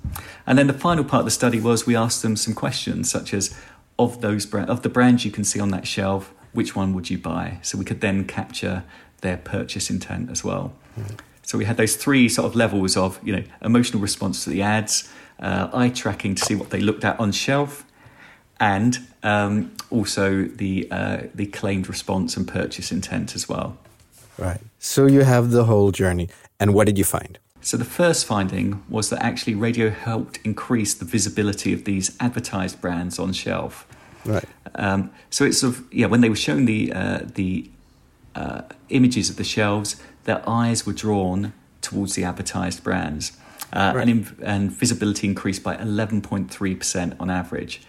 And 0.46 0.58
then 0.58 0.66
the 0.66 0.72
final 0.72 1.04
part 1.04 1.20
of 1.20 1.24
the 1.24 1.30
study 1.30 1.60
was 1.60 1.86
we 1.86 1.96
asked 1.96 2.22
them 2.22 2.36
some 2.36 2.54
questions 2.54 3.10
such 3.10 3.34
as 3.34 3.56
of 3.98 4.20
those 4.20 4.52
of 4.54 4.82
the 4.82 4.88
brands 4.88 5.24
you 5.24 5.30
can 5.30 5.44
see 5.44 5.58
on 5.58 5.70
that 5.70 5.86
shelf, 5.86 6.32
which 6.52 6.76
one 6.76 6.92
would 6.94 7.10
you 7.10 7.18
buy? 7.18 7.58
So 7.62 7.78
we 7.78 7.84
could 7.84 8.00
then 8.00 8.26
capture 8.26 8.84
their 9.22 9.38
purchase 9.38 9.90
intent 9.90 10.30
as 10.30 10.44
well. 10.44 10.72
Mm. 10.98 11.18
So 11.42 11.56
we 11.56 11.64
had 11.64 11.76
those 11.76 11.96
three 11.96 12.28
sort 12.28 12.46
of 12.46 12.56
levels 12.56 12.96
of 12.96 13.20
you 13.22 13.34
know 13.34 13.42
emotional 13.62 14.02
response 14.02 14.44
to 14.44 14.50
the 14.50 14.62
ads, 14.62 15.08
uh, 15.40 15.68
eye 15.72 15.88
tracking 15.88 16.34
to 16.34 16.44
see 16.44 16.54
what 16.54 16.70
they 16.70 16.80
looked 16.80 17.04
at 17.04 17.18
on 17.18 17.32
shelf, 17.32 17.86
and 18.60 18.98
um, 19.22 19.72
also 19.90 20.44
the 20.44 20.88
uh, 20.90 21.18
the 21.34 21.46
claimed 21.46 21.88
response 21.88 22.36
and 22.36 22.46
purchase 22.46 22.92
intent 22.92 23.34
as 23.34 23.48
well. 23.48 23.78
Right. 24.38 24.60
So 24.78 25.06
you 25.06 25.22
have 25.22 25.50
the 25.50 25.64
whole 25.64 25.92
journey, 25.92 26.28
and 26.60 26.74
what 26.74 26.86
did 26.86 26.98
you 26.98 27.04
find? 27.04 27.38
So, 27.66 27.76
the 27.76 27.84
first 27.84 28.26
finding 28.26 28.84
was 28.88 29.10
that 29.10 29.20
actually 29.24 29.56
radio 29.56 29.90
helped 29.90 30.38
increase 30.44 30.94
the 30.94 31.04
visibility 31.04 31.72
of 31.72 31.82
these 31.82 32.16
advertised 32.20 32.80
brands 32.80 33.18
on 33.18 33.32
shelf. 33.32 33.88
Right. 34.24 34.44
Um, 34.76 35.10
so, 35.30 35.44
it's 35.44 35.58
sort 35.58 35.74
of, 35.74 35.92
yeah, 35.92 36.06
when 36.06 36.20
they 36.20 36.28
were 36.28 36.36
showing 36.36 36.66
the, 36.66 36.92
uh, 36.92 37.22
the 37.34 37.68
uh, 38.36 38.62
images 38.90 39.30
of 39.30 39.34
the 39.34 39.42
shelves, 39.42 40.00
their 40.26 40.48
eyes 40.48 40.86
were 40.86 40.92
drawn 40.92 41.54
towards 41.80 42.14
the 42.14 42.22
advertised 42.22 42.84
brands. 42.84 43.36
Uh, 43.72 43.94
right. 43.96 44.08
and, 44.08 44.10
in, 44.10 44.44
and 44.44 44.70
visibility 44.70 45.26
increased 45.26 45.64
by 45.64 45.74
11.3% 45.76 47.16
on 47.18 47.30
average. 47.30 47.82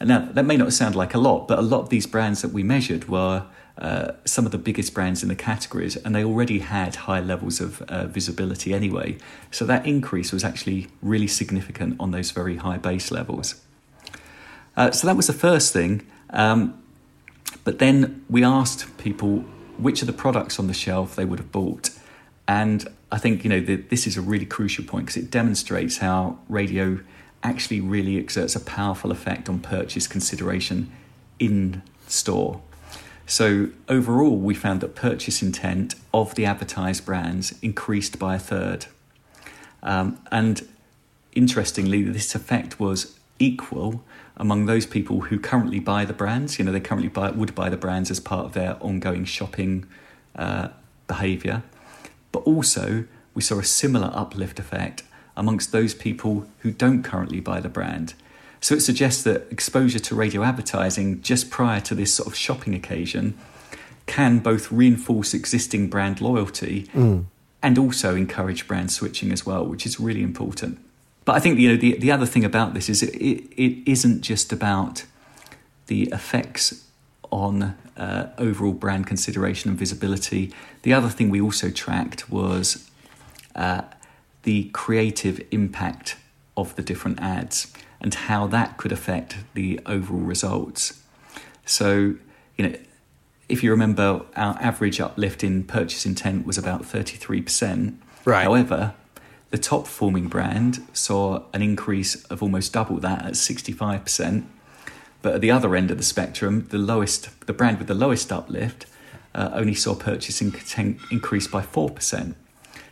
Now, 0.00 0.28
that 0.32 0.44
may 0.44 0.56
not 0.56 0.72
sound 0.72 0.94
like 0.94 1.14
a 1.14 1.18
lot, 1.18 1.48
but 1.48 1.58
a 1.58 1.62
lot 1.62 1.80
of 1.80 1.88
these 1.88 2.06
brands 2.06 2.42
that 2.42 2.52
we 2.52 2.62
measured 2.62 3.08
were 3.08 3.46
uh, 3.78 4.12
some 4.24 4.44
of 4.44 4.52
the 4.52 4.58
biggest 4.58 4.94
brands 4.94 5.22
in 5.22 5.28
the 5.28 5.36
categories, 5.36 5.96
and 5.96 6.14
they 6.14 6.24
already 6.24 6.60
had 6.60 6.96
high 6.96 7.20
levels 7.20 7.60
of 7.60 7.82
uh, 7.82 8.06
visibility 8.06 8.74
anyway. 8.74 9.16
So 9.50 9.64
that 9.66 9.86
increase 9.86 10.32
was 10.32 10.44
actually 10.44 10.88
really 11.02 11.28
significant 11.28 11.96
on 12.00 12.10
those 12.10 12.30
very 12.30 12.56
high 12.56 12.78
base 12.78 13.10
levels. 13.10 13.60
Uh, 14.76 14.90
so 14.92 15.06
that 15.06 15.16
was 15.16 15.26
the 15.26 15.32
first 15.32 15.72
thing. 15.72 16.06
Um, 16.30 16.80
but 17.64 17.78
then 17.78 18.24
we 18.30 18.44
asked 18.44 18.96
people 18.98 19.44
which 19.78 20.02
of 20.02 20.06
the 20.06 20.12
products 20.12 20.58
on 20.58 20.66
the 20.66 20.74
shelf 20.74 21.16
they 21.16 21.24
would 21.24 21.38
have 21.38 21.52
bought. 21.52 21.90
And 22.46 22.86
I 23.10 23.18
think, 23.18 23.44
you 23.44 23.50
know, 23.50 23.60
the, 23.60 23.76
this 23.76 24.06
is 24.06 24.16
a 24.16 24.20
really 24.20 24.46
crucial 24.46 24.84
point 24.84 25.06
because 25.06 25.22
it 25.22 25.30
demonstrates 25.30 25.98
how 25.98 26.38
radio 26.48 27.00
actually 27.42 27.80
really 27.80 28.18
exerts 28.18 28.56
a 28.56 28.60
powerful 28.60 29.10
effect 29.10 29.48
on 29.48 29.60
purchase 29.60 30.06
consideration 30.06 30.90
in 31.38 31.82
store. 32.06 32.60
So 33.26 33.68
overall, 33.88 34.36
we 34.36 34.54
found 34.54 34.80
that 34.80 34.94
purchase 34.94 35.42
intent 35.42 35.94
of 36.14 36.34
the 36.34 36.46
advertised 36.46 37.04
brands 37.04 37.58
increased 37.60 38.18
by 38.18 38.36
a 38.36 38.38
third. 38.38 38.86
Um, 39.82 40.18
and 40.32 40.66
interestingly, 41.32 42.02
this 42.02 42.34
effect 42.34 42.80
was 42.80 43.18
equal 43.38 44.02
among 44.36 44.66
those 44.66 44.86
people 44.86 45.20
who 45.22 45.38
currently 45.38 45.78
buy 45.78 46.04
the 46.04 46.12
brands. 46.12 46.58
You 46.58 46.64
know, 46.64 46.72
they 46.72 46.80
currently 46.80 47.08
buy, 47.08 47.30
would 47.30 47.54
buy 47.54 47.68
the 47.68 47.76
brands 47.76 48.10
as 48.10 48.18
part 48.18 48.46
of 48.46 48.54
their 48.54 48.82
ongoing 48.82 49.24
shopping 49.24 49.86
uh, 50.34 50.68
behaviour. 51.06 51.62
But 52.32 52.40
also, 52.40 53.04
we 53.34 53.42
saw 53.42 53.58
a 53.58 53.64
similar 53.64 54.10
uplift 54.14 54.58
effect 54.58 55.02
amongst 55.38 55.72
those 55.72 55.94
people 55.94 56.46
who 56.58 56.70
don't 56.70 57.02
currently 57.02 57.40
buy 57.40 57.60
the 57.60 57.68
brand. 57.68 58.14
So 58.60 58.74
it 58.74 58.80
suggests 58.80 59.22
that 59.22 59.50
exposure 59.50 60.00
to 60.00 60.14
radio 60.14 60.42
advertising 60.42 61.22
just 61.22 61.48
prior 61.48 61.80
to 61.82 61.94
this 61.94 62.12
sort 62.12 62.26
of 62.26 62.34
shopping 62.34 62.74
occasion 62.74 63.38
can 64.06 64.40
both 64.40 64.72
reinforce 64.72 65.32
existing 65.32 65.88
brand 65.88 66.20
loyalty 66.20 66.88
mm. 66.94 67.24
and 67.62 67.78
also 67.78 68.16
encourage 68.16 68.66
brand 68.66 68.90
switching 68.90 69.30
as 69.30 69.46
well, 69.46 69.64
which 69.64 69.86
is 69.86 70.00
really 70.00 70.22
important. 70.22 70.78
But 71.24 71.36
I 71.36 71.40
think 71.40 71.58
you 71.58 71.68
know 71.68 71.76
the 71.76 71.98
the 71.98 72.10
other 72.10 72.26
thing 72.26 72.44
about 72.44 72.74
this 72.74 72.88
is 72.88 73.02
it, 73.02 73.14
it, 73.14 73.44
it 73.56 73.90
isn't 73.90 74.22
just 74.22 74.50
about 74.50 75.04
the 75.86 76.04
effects 76.04 76.86
on 77.30 77.76
uh, 77.98 78.28
overall 78.38 78.72
brand 78.72 79.06
consideration 79.06 79.70
and 79.70 79.78
visibility. 79.78 80.52
The 80.82 80.94
other 80.94 81.10
thing 81.10 81.28
we 81.28 81.40
also 81.40 81.70
tracked 81.70 82.30
was 82.30 82.88
uh, 83.54 83.82
the 84.48 84.70
creative 84.70 85.46
impact 85.50 86.16
of 86.56 86.74
the 86.74 86.80
different 86.80 87.20
ads 87.20 87.70
and 88.00 88.14
how 88.14 88.46
that 88.46 88.78
could 88.78 88.90
affect 88.90 89.36
the 89.52 89.78
overall 89.84 90.22
results. 90.22 91.02
So, 91.66 92.14
you 92.56 92.66
know, 92.66 92.74
if 93.50 93.62
you 93.62 93.70
remember, 93.70 94.22
our 94.36 94.56
average 94.58 95.02
uplift 95.02 95.44
in 95.44 95.64
purchase 95.64 96.06
intent 96.06 96.46
was 96.46 96.56
about 96.56 96.80
33%. 96.80 97.98
Right. 98.24 98.44
However, 98.44 98.94
the 99.50 99.58
top 99.58 99.86
forming 99.86 100.28
brand 100.28 100.80
saw 100.94 101.42
an 101.52 101.60
increase 101.60 102.24
of 102.32 102.42
almost 102.42 102.72
double 102.72 102.96
that 103.00 103.26
at 103.26 103.32
65%. 103.34 104.46
But 105.20 105.34
at 105.34 105.40
the 105.42 105.50
other 105.50 105.76
end 105.76 105.90
of 105.90 105.98
the 105.98 106.02
spectrum, 106.02 106.68
the 106.70 106.78
lowest, 106.78 107.46
the 107.46 107.52
brand 107.52 107.76
with 107.76 107.86
the 107.86 107.92
lowest 107.92 108.32
uplift 108.32 108.86
uh, 109.34 109.50
only 109.52 109.74
saw 109.74 109.94
purchasing 109.94 110.54
intent 110.54 111.00
increase 111.10 111.46
by 111.46 111.60
4%. 111.60 112.34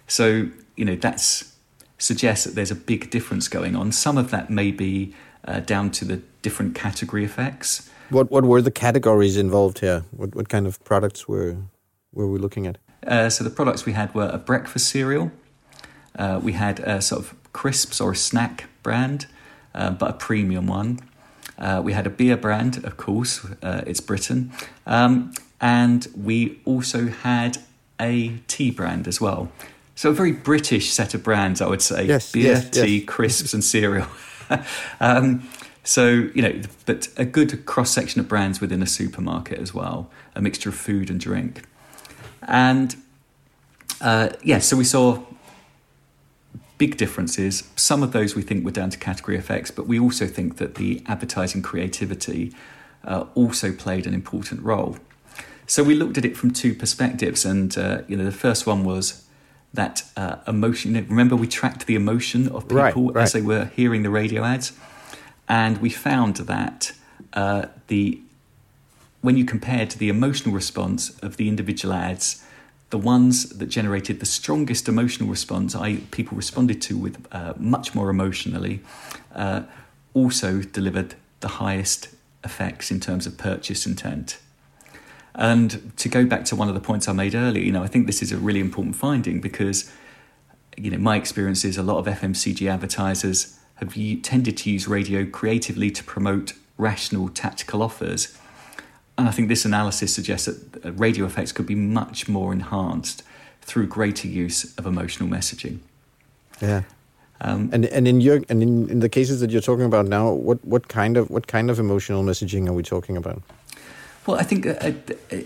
So, 0.06 0.50
you 0.76 0.84
know, 0.84 0.96
that 0.96 1.20
suggests 1.98 2.44
that 2.44 2.54
there's 2.54 2.70
a 2.70 2.76
big 2.76 3.10
difference 3.10 3.48
going 3.48 3.74
on. 3.76 3.92
Some 3.92 4.18
of 4.18 4.30
that 4.30 4.50
may 4.50 4.70
be 4.70 5.14
uh, 5.44 5.60
down 5.60 5.90
to 5.90 6.04
the 6.04 6.20
different 6.42 6.74
category 6.74 7.24
effects. 7.24 7.90
What 8.10 8.30
what 8.30 8.44
were 8.44 8.62
the 8.62 8.70
categories 8.70 9.36
involved 9.36 9.80
here? 9.80 10.04
What 10.10 10.34
what 10.34 10.48
kind 10.48 10.66
of 10.66 10.82
products 10.84 11.26
were 11.26 11.56
were 12.12 12.28
we 12.28 12.38
looking 12.38 12.66
at? 12.66 12.78
Uh, 13.06 13.28
so 13.30 13.44
the 13.44 13.50
products 13.50 13.86
we 13.86 13.92
had 13.92 14.14
were 14.14 14.30
a 14.32 14.38
breakfast 14.38 14.88
cereal, 14.88 15.30
uh, 16.18 16.40
we 16.42 16.52
had 16.52 16.80
a 16.80 17.00
sort 17.00 17.22
of 17.22 17.34
crisps 17.52 18.00
or 18.00 18.12
a 18.12 18.16
snack 18.16 18.64
brand, 18.82 19.26
uh, 19.74 19.90
but 19.90 20.10
a 20.10 20.14
premium 20.14 20.66
one. 20.66 20.98
Uh, 21.58 21.80
we 21.84 21.92
had 21.92 22.06
a 22.06 22.10
beer 22.10 22.36
brand, 22.36 22.84
of 22.84 22.96
course, 22.96 23.44
uh, 23.62 23.82
it's 23.86 24.00
Britain. 24.00 24.52
Um, 24.86 25.32
and 25.60 26.06
we 26.14 26.60
also 26.64 27.08
had 27.08 27.58
a 27.98 28.38
tea 28.46 28.70
brand 28.70 29.08
as 29.08 29.20
well. 29.20 29.50
So 29.96 30.10
a 30.10 30.12
very 30.12 30.32
British 30.32 30.92
set 30.92 31.14
of 31.14 31.22
brands, 31.22 31.62
I 31.62 31.66
would 31.66 31.80
say. 31.80 32.04
Yes, 32.04 32.30
beer, 32.30 32.52
yes, 32.52 32.70
tea, 32.70 32.98
yes. 32.98 33.04
crisps, 33.06 33.54
and 33.54 33.64
cereal. 33.64 34.06
um, 35.00 35.48
so 35.82 36.28
you 36.34 36.42
know, 36.42 36.60
but 36.84 37.08
a 37.16 37.24
good 37.24 37.64
cross 37.64 37.90
section 37.90 38.20
of 38.20 38.28
brands 38.28 38.60
within 38.60 38.82
a 38.82 38.86
supermarket 38.86 39.58
as 39.58 39.72
well, 39.72 40.10
a 40.34 40.42
mixture 40.42 40.68
of 40.68 40.74
food 40.74 41.08
and 41.08 41.18
drink, 41.18 41.62
and 42.46 42.94
uh, 44.02 44.28
yeah. 44.42 44.58
So 44.58 44.76
we 44.76 44.84
saw 44.84 45.22
big 46.76 46.98
differences. 46.98 47.70
Some 47.76 48.02
of 48.02 48.12
those 48.12 48.36
we 48.36 48.42
think 48.42 48.66
were 48.66 48.72
down 48.72 48.90
to 48.90 48.98
category 48.98 49.38
effects, 49.38 49.70
but 49.70 49.86
we 49.86 49.98
also 49.98 50.26
think 50.26 50.58
that 50.58 50.74
the 50.74 51.02
advertising 51.06 51.62
creativity 51.62 52.52
uh, 53.02 53.24
also 53.34 53.72
played 53.72 54.06
an 54.06 54.12
important 54.12 54.60
role. 54.62 54.98
So 55.66 55.82
we 55.82 55.94
looked 55.94 56.18
at 56.18 56.26
it 56.26 56.36
from 56.36 56.50
two 56.50 56.74
perspectives, 56.74 57.46
and 57.46 57.76
uh, 57.78 58.02
you 58.08 58.16
know, 58.16 58.24
the 58.24 58.32
first 58.32 58.66
one 58.66 58.84
was 58.84 59.25
that 59.76 60.02
uh, 60.16 60.36
emotion. 60.46 60.94
Remember, 60.94 61.36
we 61.36 61.46
tracked 61.46 61.86
the 61.86 61.94
emotion 61.94 62.48
of 62.48 62.64
people 62.68 63.06
right, 63.06 63.14
right. 63.14 63.22
as 63.22 63.32
they 63.32 63.42
were 63.42 63.66
hearing 63.76 64.02
the 64.02 64.10
radio 64.10 64.44
ads, 64.44 64.72
and 65.48 65.78
we 65.78 65.90
found 65.90 66.36
that 66.36 66.92
uh, 67.32 67.66
the 67.86 68.20
when 69.22 69.36
you 69.36 69.44
compared 69.44 69.90
the 69.92 70.08
emotional 70.08 70.54
response 70.54 71.10
of 71.20 71.36
the 71.36 71.48
individual 71.48 71.92
ads 71.94 72.44
the 72.90 72.98
ones 72.98 73.48
that 73.48 73.66
generated 73.66 74.20
the 74.20 74.26
strongest 74.26 74.88
emotional 74.88 75.28
response, 75.28 75.74
I 75.74 75.96
people 76.12 76.36
responded 76.36 76.80
to 76.82 76.96
with 76.96 77.26
uh, 77.32 77.54
much 77.56 77.94
more 77.94 78.10
emotionally, 78.10 78.80
uh, 79.34 79.62
also 80.14 80.62
delivered 80.62 81.14
the 81.40 81.48
highest 81.48 82.08
effects 82.44 82.90
in 82.90 83.00
terms 83.00 83.26
of 83.26 83.36
purchase 83.36 83.86
intent. 83.86 84.38
And 85.36 85.92
to 85.98 86.08
go 86.08 86.24
back 86.24 86.44
to 86.46 86.56
one 86.56 86.68
of 86.68 86.74
the 86.74 86.80
points 86.80 87.08
I 87.08 87.12
made 87.12 87.34
earlier, 87.34 87.62
you 87.62 87.70
know, 87.70 87.82
I 87.82 87.86
think 87.86 88.06
this 88.06 88.22
is 88.22 88.32
a 88.32 88.38
really 88.38 88.60
important 88.60 88.96
finding 88.96 89.40
because, 89.40 89.90
you 90.76 90.90
know, 90.90 90.98
my 90.98 91.16
experience 91.16 91.64
is 91.64 91.76
a 91.76 91.82
lot 91.82 91.98
of 91.98 92.06
FMCG 92.06 92.68
advertisers 92.70 93.58
have 93.76 93.94
tended 94.22 94.56
to 94.56 94.70
use 94.70 94.88
radio 94.88 95.26
creatively 95.26 95.90
to 95.90 96.02
promote 96.02 96.54
rational 96.78 97.28
tactical 97.28 97.82
offers 97.82 98.36
and 99.18 99.28
I 99.28 99.30
think 99.30 99.48
this 99.48 99.64
analysis 99.64 100.14
suggests 100.14 100.46
that 100.46 100.92
radio 100.92 101.24
effects 101.24 101.52
could 101.52 101.66
be 101.66 101.74
much 101.74 102.28
more 102.28 102.52
enhanced 102.52 103.22
through 103.62 103.86
greater 103.86 104.28
use 104.28 104.76
of 104.76 104.86
emotional 104.86 105.28
messaging. 105.28 105.78
Yeah. 106.60 106.82
Um, 107.40 107.70
and 107.72 107.84
and 107.86 108.08
in 108.08 108.20
your 108.20 108.42
and 108.48 108.62
in, 108.62 108.88
in 108.88 109.00
the 109.00 109.08
cases 109.08 109.40
that 109.40 109.50
you're 109.50 109.62
talking 109.62 109.84
about 109.84 110.06
now, 110.06 110.32
what, 110.32 110.64
what 110.64 110.88
kind 110.88 111.16
of 111.16 111.28
what 111.30 111.46
kind 111.46 111.70
of 111.70 111.78
emotional 111.78 112.22
messaging 112.22 112.66
are 112.68 112.72
we 112.72 112.82
talking 112.82 113.16
about? 113.16 113.42
Well, 114.26 114.38
I 114.38 114.42
think 114.42 114.66
uh, 114.66 114.72
uh 114.80 114.92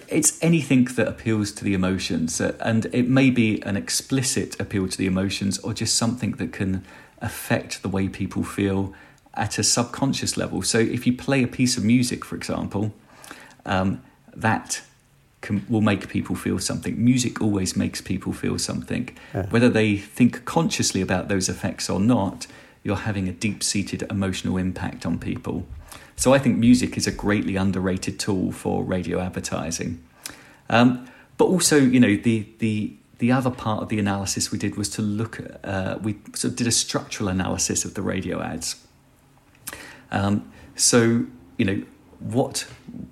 it's 0.09 0.43
anything 0.43 0.85
that 0.97 1.07
appeals 1.07 1.53
to 1.53 1.65
the 1.65 1.75
emotions, 1.75 2.41
uh, 2.41 2.57
and 2.61 2.87
it 2.93 3.09
may 3.09 3.31
be 3.31 3.63
an 3.63 3.77
explicit 3.77 4.59
appeal 4.59 4.89
to 4.89 4.97
the 4.97 5.07
emotions, 5.07 5.59
or 5.59 5.75
just 5.75 5.97
something 5.97 6.33
that 6.33 6.53
can 6.53 6.85
affect 7.21 7.83
the 7.83 7.89
way 7.89 8.09
people 8.09 8.43
feel 8.43 8.95
at 9.35 9.59
a 9.59 9.63
subconscious 9.63 10.37
level. 10.37 10.63
So, 10.63 10.79
if 10.79 11.07
you 11.07 11.17
play 11.17 11.43
a 11.43 11.49
piece 11.49 11.77
of 11.77 11.85
music, 11.85 12.25
for 12.25 12.37
example, 12.37 12.93
um, 13.67 14.03
that 14.35 14.83
can, 15.41 15.65
will 15.69 15.81
make 15.81 16.09
people 16.09 16.37
feel 16.37 16.59
something. 16.59 17.03
Music 17.03 17.41
always 17.41 17.77
makes 17.77 18.01
people 18.01 18.33
feel 18.33 18.59
something. 18.59 19.17
Yeah. 19.35 19.47
Whether 19.47 19.69
they 19.69 19.97
think 19.97 20.45
consciously 20.45 21.01
about 21.01 21.29
those 21.29 21.49
effects 21.49 21.89
or 21.89 22.01
not, 22.01 22.47
you're 22.83 22.97
having 22.97 23.29
a 23.29 23.33
deep 23.33 23.63
seated 23.63 24.03
emotional 24.11 24.57
impact 24.57 25.07
on 25.07 25.19
people. 25.19 25.67
So 26.21 26.35
I 26.35 26.39
think 26.39 26.59
music 26.59 26.99
is 26.99 27.07
a 27.07 27.11
greatly 27.11 27.57
underrated 27.57 28.19
tool 28.19 28.53
for 28.53 28.85
radio 28.85 29.21
advertising. 29.21 30.05
Um, 30.69 31.09
but 31.39 31.47
also, 31.47 31.79
you 31.79 31.99
know, 31.99 32.15
the, 32.15 32.47
the, 32.59 32.95
the 33.21 33.33
other 33.33 33.49
part 33.49 33.83
of 33.83 33.89
the 33.89 33.99
analysis 33.99 34.53
we 34.53 34.59
did 34.59 34.77
was 34.77 34.91
to 34.91 35.03
look 35.03 35.41
at, 35.41 35.65
uh, 35.65 35.99
we 36.03 36.19
sort 36.35 36.53
of 36.53 36.57
did 36.57 36.67
a 36.67 36.73
structural 36.73 37.31
analysis 37.31 37.87
of 37.87 37.95
the 37.95 38.03
radio 38.03 38.43
ads. 38.43 38.87
Um, 40.11 40.53
so, 40.77 41.25
you 41.57 41.65
know, 41.65 41.83
what 42.19 42.67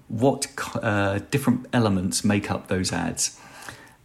what 0.08 0.46
uh, 0.74 1.20
different 1.30 1.66
elements 1.72 2.22
make 2.24 2.50
up 2.50 2.68
those 2.68 2.92
ads. 2.92 3.40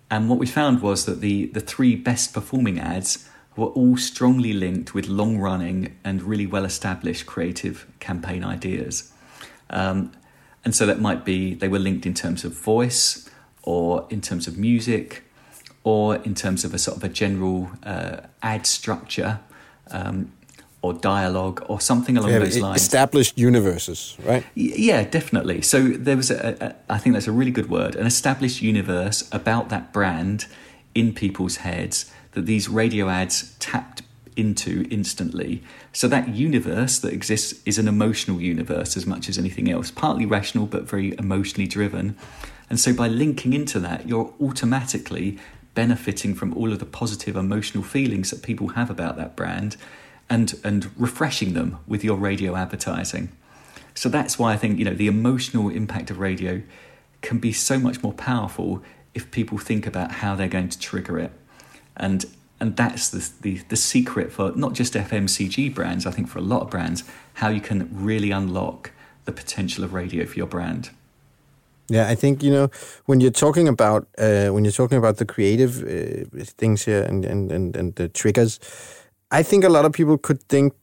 And 0.09 0.29
what 0.29 0.39
we 0.39 0.45
found 0.45 0.81
was 0.81 1.05
that 1.07 1.19
the, 1.19 1.47
the 1.47 1.59
three 1.59 1.97
best 1.97 2.33
performing 2.33 2.79
ads 2.79 3.27
were 3.55 3.67
all 3.67 3.97
strongly 3.97 4.53
linked 4.53 4.93
with 4.93 5.07
long 5.07 5.37
running 5.37 5.95
and 6.03 6.23
really 6.23 6.47
well 6.47 6.65
established 6.65 7.25
creative 7.25 7.85
campaign 7.99 8.43
ideas. 8.43 9.11
Um, 9.69 10.11
and 10.65 10.75
so 10.75 10.85
that 10.85 10.99
might 10.99 11.25
be 11.25 11.53
they 11.53 11.67
were 11.67 11.79
linked 11.79 12.05
in 12.05 12.13
terms 12.13 12.43
of 12.43 12.53
voice 12.53 13.29
or 13.63 14.07
in 14.09 14.21
terms 14.21 14.47
of 14.47 14.57
music 14.57 15.23
or 15.83 16.15
in 16.17 16.33
terms 16.33 16.63
of 16.63 16.73
a 16.73 16.79
sort 16.79 16.97
of 16.97 17.03
a 17.03 17.09
general 17.09 17.69
uh, 17.83 18.21
ad 18.41 18.65
structure. 18.65 19.39
Um, 19.91 20.31
or 20.83 20.93
dialogue 20.93 21.65
or 21.69 21.79
something 21.79 22.17
along 22.17 22.31
yeah, 22.31 22.39
those 22.39 22.59
lines. 22.59 22.81
Established 22.81 23.37
universes, 23.37 24.17
right? 24.25 24.45
Yeah, 24.53 25.03
definitely. 25.03 25.61
So 25.61 25.81
there 25.87 26.17
was, 26.17 26.29
a, 26.29 26.57
a, 26.59 26.93
I 26.93 26.97
think 26.97 27.13
that's 27.13 27.27
a 27.27 27.31
really 27.31 27.51
good 27.51 27.69
word, 27.69 27.95
an 27.95 28.05
established 28.05 28.61
universe 28.61 29.27
about 29.31 29.69
that 29.69 29.93
brand 29.93 30.45
in 30.95 31.13
people's 31.13 31.57
heads 31.57 32.11
that 32.31 32.45
these 32.45 32.69
radio 32.69 33.09
ads 33.09 33.55
tapped 33.59 34.01
into 34.35 34.87
instantly. 34.89 35.61
So 35.91 36.07
that 36.07 36.29
universe 36.29 36.99
that 36.99 37.13
exists 37.13 37.61
is 37.65 37.77
an 37.77 37.87
emotional 37.87 38.41
universe 38.41 38.97
as 38.97 39.05
much 39.05 39.29
as 39.29 39.37
anything 39.37 39.69
else, 39.69 39.91
partly 39.91 40.25
rational 40.25 40.65
but 40.65 40.83
very 40.83 41.15
emotionally 41.17 41.67
driven. 41.67 42.15
And 42.69 42.79
so 42.79 42.93
by 42.93 43.07
linking 43.07 43.53
into 43.53 43.79
that, 43.81 44.07
you're 44.07 44.33
automatically 44.41 45.37
benefiting 45.75 46.35
from 46.35 46.53
all 46.55 46.71
of 46.71 46.79
the 46.79 46.85
positive 46.85 47.35
emotional 47.35 47.83
feelings 47.83 48.29
that 48.29 48.43
people 48.43 48.69
have 48.69 48.89
about 48.89 49.17
that 49.17 49.35
brand 49.35 49.75
and 50.29 50.59
and 50.63 50.89
refreshing 50.97 51.53
them 51.53 51.79
with 51.87 52.03
your 52.03 52.17
radio 52.17 52.55
advertising. 52.55 53.29
So 53.95 54.09
that's 54.09 54.39
why 54.39 54.53
I 54.53 54.57
think 54.57 54.79
you 54.79 54.85
know 54.85 54.93
the 54.93 55.07
emotional 55.07 55.69
impact 55.69 56.09
of 56.09 56.19
radio 56.19 56.61
can 57.21 57.39
be 57.39 57.53
so 57.53 57.79
much 57.79 58.03
more 58.03 58.13
powerful 58.13 58.83
if 59.13 59.29
people 59.31 59.57
think 59.57 59.85
about 59.87 60.11
how 60.11 60.35
they're 60.35 60.47
going 60.47 60.69
to 60.69 60.79
trigger 60.79 61.19
it, 61.19 61.31
and 61.95 62.25
And 62.59 62.77
that's 62.77 63.09
the, 63.09 63.29
the, 63.41 63.61
the 63.67 63.75
secret 63.75 64.31
for 64.31 64.53
not 64.55 64.73
just 64.73 64.93
FMCG 64.93 65.75
brands, 65.75 66.05
I 66.05 66.11
think 66.11 66.29
for 66.29 66.39
a 66.39 66.41
lot 66.41 66.61
of 66.61 66.69
brands, 66.69 67.03
how 67.33 67.49
you 67.49 67.59
can 67.59 67.89
really 67.91 68.31
unlock 68.31 68.91
the 69.25 69.31
potential 69.31 69.83
of 69.83 69.93
radio 69.93 70.25
for 70.25 70.37
your 70.37 70.47
brand. 70.47 70.89
Yeah, 71.89 72.11
I 72.11 72.15
think 72.15 72.41
you 72.41 72.51
know 72.51 72.69
when 73.05 73.19
you're 73.19 73.31
talking 73.31 73.67
about 73.67 74.07
uh, 74.17 74.47
when 74.53 74.63
you're 74.63 74.71
talking 74.71 74.97
about 74.97 75.17
the 75.17 75.25
creative 75.25 75.83
uh, 75.83 76.45
things 76.57 76.85
here 76.85 77.03
and, 77.03 77.25
and 77.25 77.51
and 77.51 77.75
and 77.75 77.95
the 77.95 78.07
triggers, 78.07 78.59
I 79.39 79.43
think 79.43 79.65
a 79.65 79.69
lot 79.69 79.85
of 79.85 79.91
people 79.91 80.17
could 80.17 80.41
think 80.47 80.73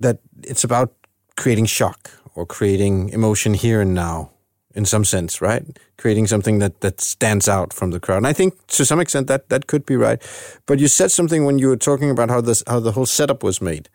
that 0.00 0.18
it's 0.42 0.64
about 0.64 0.90
creating 1.36 1.68
shock 1.68 2.10
or 2.34 2.46
creating 2.46 3.10
emotion 3.10 3.54
here 3.54 3.80
and 3.80 3.94
now 3.94 4.30
in 4.74 4.84
some 4.84 5.04
sense, 5.04 5.40
right? 5.40 5.64
Creating 5.98 6.26
something 6.26 6.58
that, 6.60 6.80
that 6.80 7.00
stands 7.00 7.48
out 7.48 7.72
from 7.72 7.90
the 7.90 8.00
crowd. 8.00 8.18
And 8.18 8.26
I 8.26 8.32
think 8.32 8.54
to 8.68 8.84
some 8.84 9.00
extent 9.00 9.26
that, 9.28 9.48
that 9.48 9.66
could 9.66 9.84
be 9.86 9.96
right. 9.96 10.22
But 10.66 10.78
you 10.78 10.88
said 10.88 11.10
something 11.10 11.44
when 11.44 11.58
you 11.58 11.68
were 11.68 11.76
talking 11.76 12.10
about 12.10 12.30
how 12.30 12.40
this 12.40 12.62
how 12.66 12.80
the 12.80 12.92
whole 12.92 13.06
setup 13.06 13.42
was 13.42 13.60
made. 13.60 13.88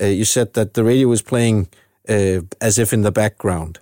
Uh, 0.00 0.06
you 0.06 0.24
said 0.24 0.54
that 0.54 0.74
the 0.74 0.84
radio 0.84 1.08
was 1.08 1.22
playing 1.22 1.68
uh, 2.08 2.40
as 2.60 2.78
if 2.78 2.92
in 2.92 3.02
the 3.02 3.12
background. 3.12 3.78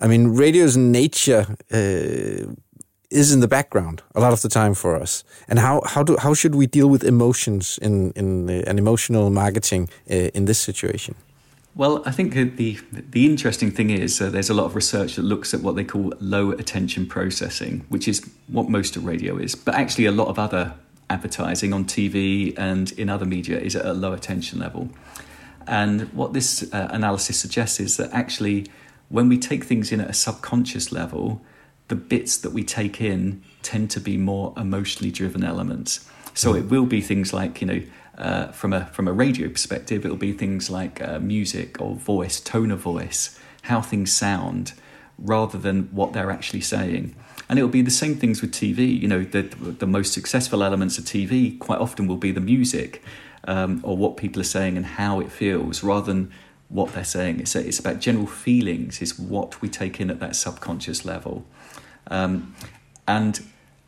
I 0.00 0.08
mean, 0.08 0.36
radio's 0.36 0.76
nature 0.76 1.56
uh, 1.72 2.54
is 3.10 3.32
in 3.32 3.40
the 3.40 3.48
background 3.48 4.02
a 4.14 4.20
lot 4.20 4.32
of 4.32 4.40
the 4.42 4.48
time 4.48 4.74
for 4.74 4.96
us. 4.96 5.24
And 5.48 5.58
how 5.58 5.82
how 5.86 6.02
do 6.02 6.16
how 6.18 6.34
should 6.34 6.54
we 6.54 6.66
deal 6.66 6.88
with 6.88 7.04
emotions 7.04 7.78
in 7.82 8.12
in 8.16 8.50
uh, 8.50 8.70
an 8.70 8.78
emotional 8.78 9.30
marketing 9.30 9.88
uh, 10.10 10.30
in 10.34 10.44
this 10.46 10.58
situation? 10.58 11.14
Well, 11.76 12.02
I 12.06 12.12
think 12.12 12.34
the 12.34 12.78
the 12.92 13.26
interesting 13.26 13.72
thing 13.72 13.90
is 13.90 14.20
uh, 14.20 14.30
there's 14.30 14.50
a 14.50 14.54
lot 14.54 14.66
of 14.66 14.76
research 14.76 15.16
that 15.16 15.22
looks 15.22 15.52
at 15.52 15.60
what 15.60 15.74
they 15.74 15.84
call 15.84 16.12
low 16.20 16.52
attention 16.52 17.06
processing, 17.06 17.84
which 17.88 18.06
is 18.06 18.30
what 18.46 18.68
most 18.68 18.96
of 18.96 19.04
radio 19.04 19.36
is. 19.36 19.56
But 19.56 19.74
actually, 19.74 20.06
a 20.06 20.12
lot 20.12 20.28
of 20.28 20.38
other 20.38 20.74
advertising 21.10 21.72
on 21.72 21.84
TV 21.84 22.54
and 22.56 22.92
in 22.92 23.08
other 23.10 23.26
media 23.26 23.58
is 23.58 23.74
at 23.74 23.84
a 23.84 23.92
low 23.92 24.12
attention 24.12 24.60
level. 24.60 24.88
And 25.66 26.12
what 26.12 26.32
this 26.32 26.62
uh, 26.72 26.88
analysis 26.90 27.38
suggests 27.38 27.80
is 27.80 27.96
that 27.96 28.12
actually 28.12 28.66
when 29.08 29.28
we 29.28 29.38
take 29.38 29.64
things 29.64 29.92
in 29.92 30.00
at 30.00 30.08
a 30.08 30.14
subconscious 30.14 30.92
level, 30.92 31.42
the 31.88 31.96
bits 31.96 32.36
that 32.38 32.50
we 32.50 32.64
take 32.64 33.00
in 33.00 33.42
tend 33.62 33.90
to 33.90 34.00
be 34.00 34.16
more 34.16 34.54
emotionally 34.56 35.10
driven 35.10 35.44
elements. 35.44 36.08
So 36.34 36.52
mm. 36.52 36.60
it 36.60 36.70
will 36.70 36.86
be 36.86 37.00
things 37.00 37.32
like, 37.32 37.60
you 37.60 37.66
know, 37.66 37.82
uh, 38.18 38.48
from 38.48 38.72
a 38.72 38.86
from 38.86 39.08
a 39.08 39.12
radio 39.12 39.48
perspective, 39.48 40.04
it'll 40.04 40.16
be 40.16 40.32
things 40.32 40.70
like 40.70 41.00
uh, 41.00 41.18
music 41.18 41.80
or 41.80 41.96
voice, 41.96 42.40
tone 42.40 42.70
of 42.70 42.80
voice, 42.80 43.38
how 43.62 43.80
things 43.80 44.12
sound, 44.12 44.72
rather 45.18 45.58
than 45.58 45.84
what 45.92 46.12
they're 46.12 46.30
actually 46.30 46.60
saying. 46.60 47.14
And 47.48 47.58
it'll 47.58 47.68
be 47.68 47.82
the 47.82 47.90
same 47.90 48.14
things 48.16 48.40
with 48.40 48.52
TV. 48.52 49.00
You 49.00 49.08
know, 49.08 49.24
the 49.24 49.42
the 49.42 49.86
most 49.86 50.12
successful 50.12 50.62
elements 50.62 50.98
of 50.98 51.04
TV 51.04 51.58
quite 51.58 51.80
often 51.80 52.06
will 52.06 52.16
be 52.16 52.30
the 52.30 52.40
music, 52.40 53.02
um, 53.48 53.80
or 53.82 53.96
what 53.96 54.16
people 54.16 54.40
are 54.40 54.44
saying 54.44 54.76
and 54.76 54.86
how 54.86 55.20
it 55.20 55.30
feels, 55.30 55.82
rather 55.82 56.06
than 56.06 56.32
what 56.68 56.92
they're 56.92 57.04
saying. 57.04 57.40
It's, 57.40 57.54
it's 57.54 57.78
about 57.78 58.00
general 58.00 58.26
feelings, 58.26 59.02
is 59.02 59.18
what 59.18 59.60
we 59.60 59.68
take 59.68 60.00
in 60.00 60.10
at 60.10 60.20
that 60.20 60.36
subconscious 60.36 61.04
level. 61.04 61.44
Um, 62.08 62.54
and 63.06 63.40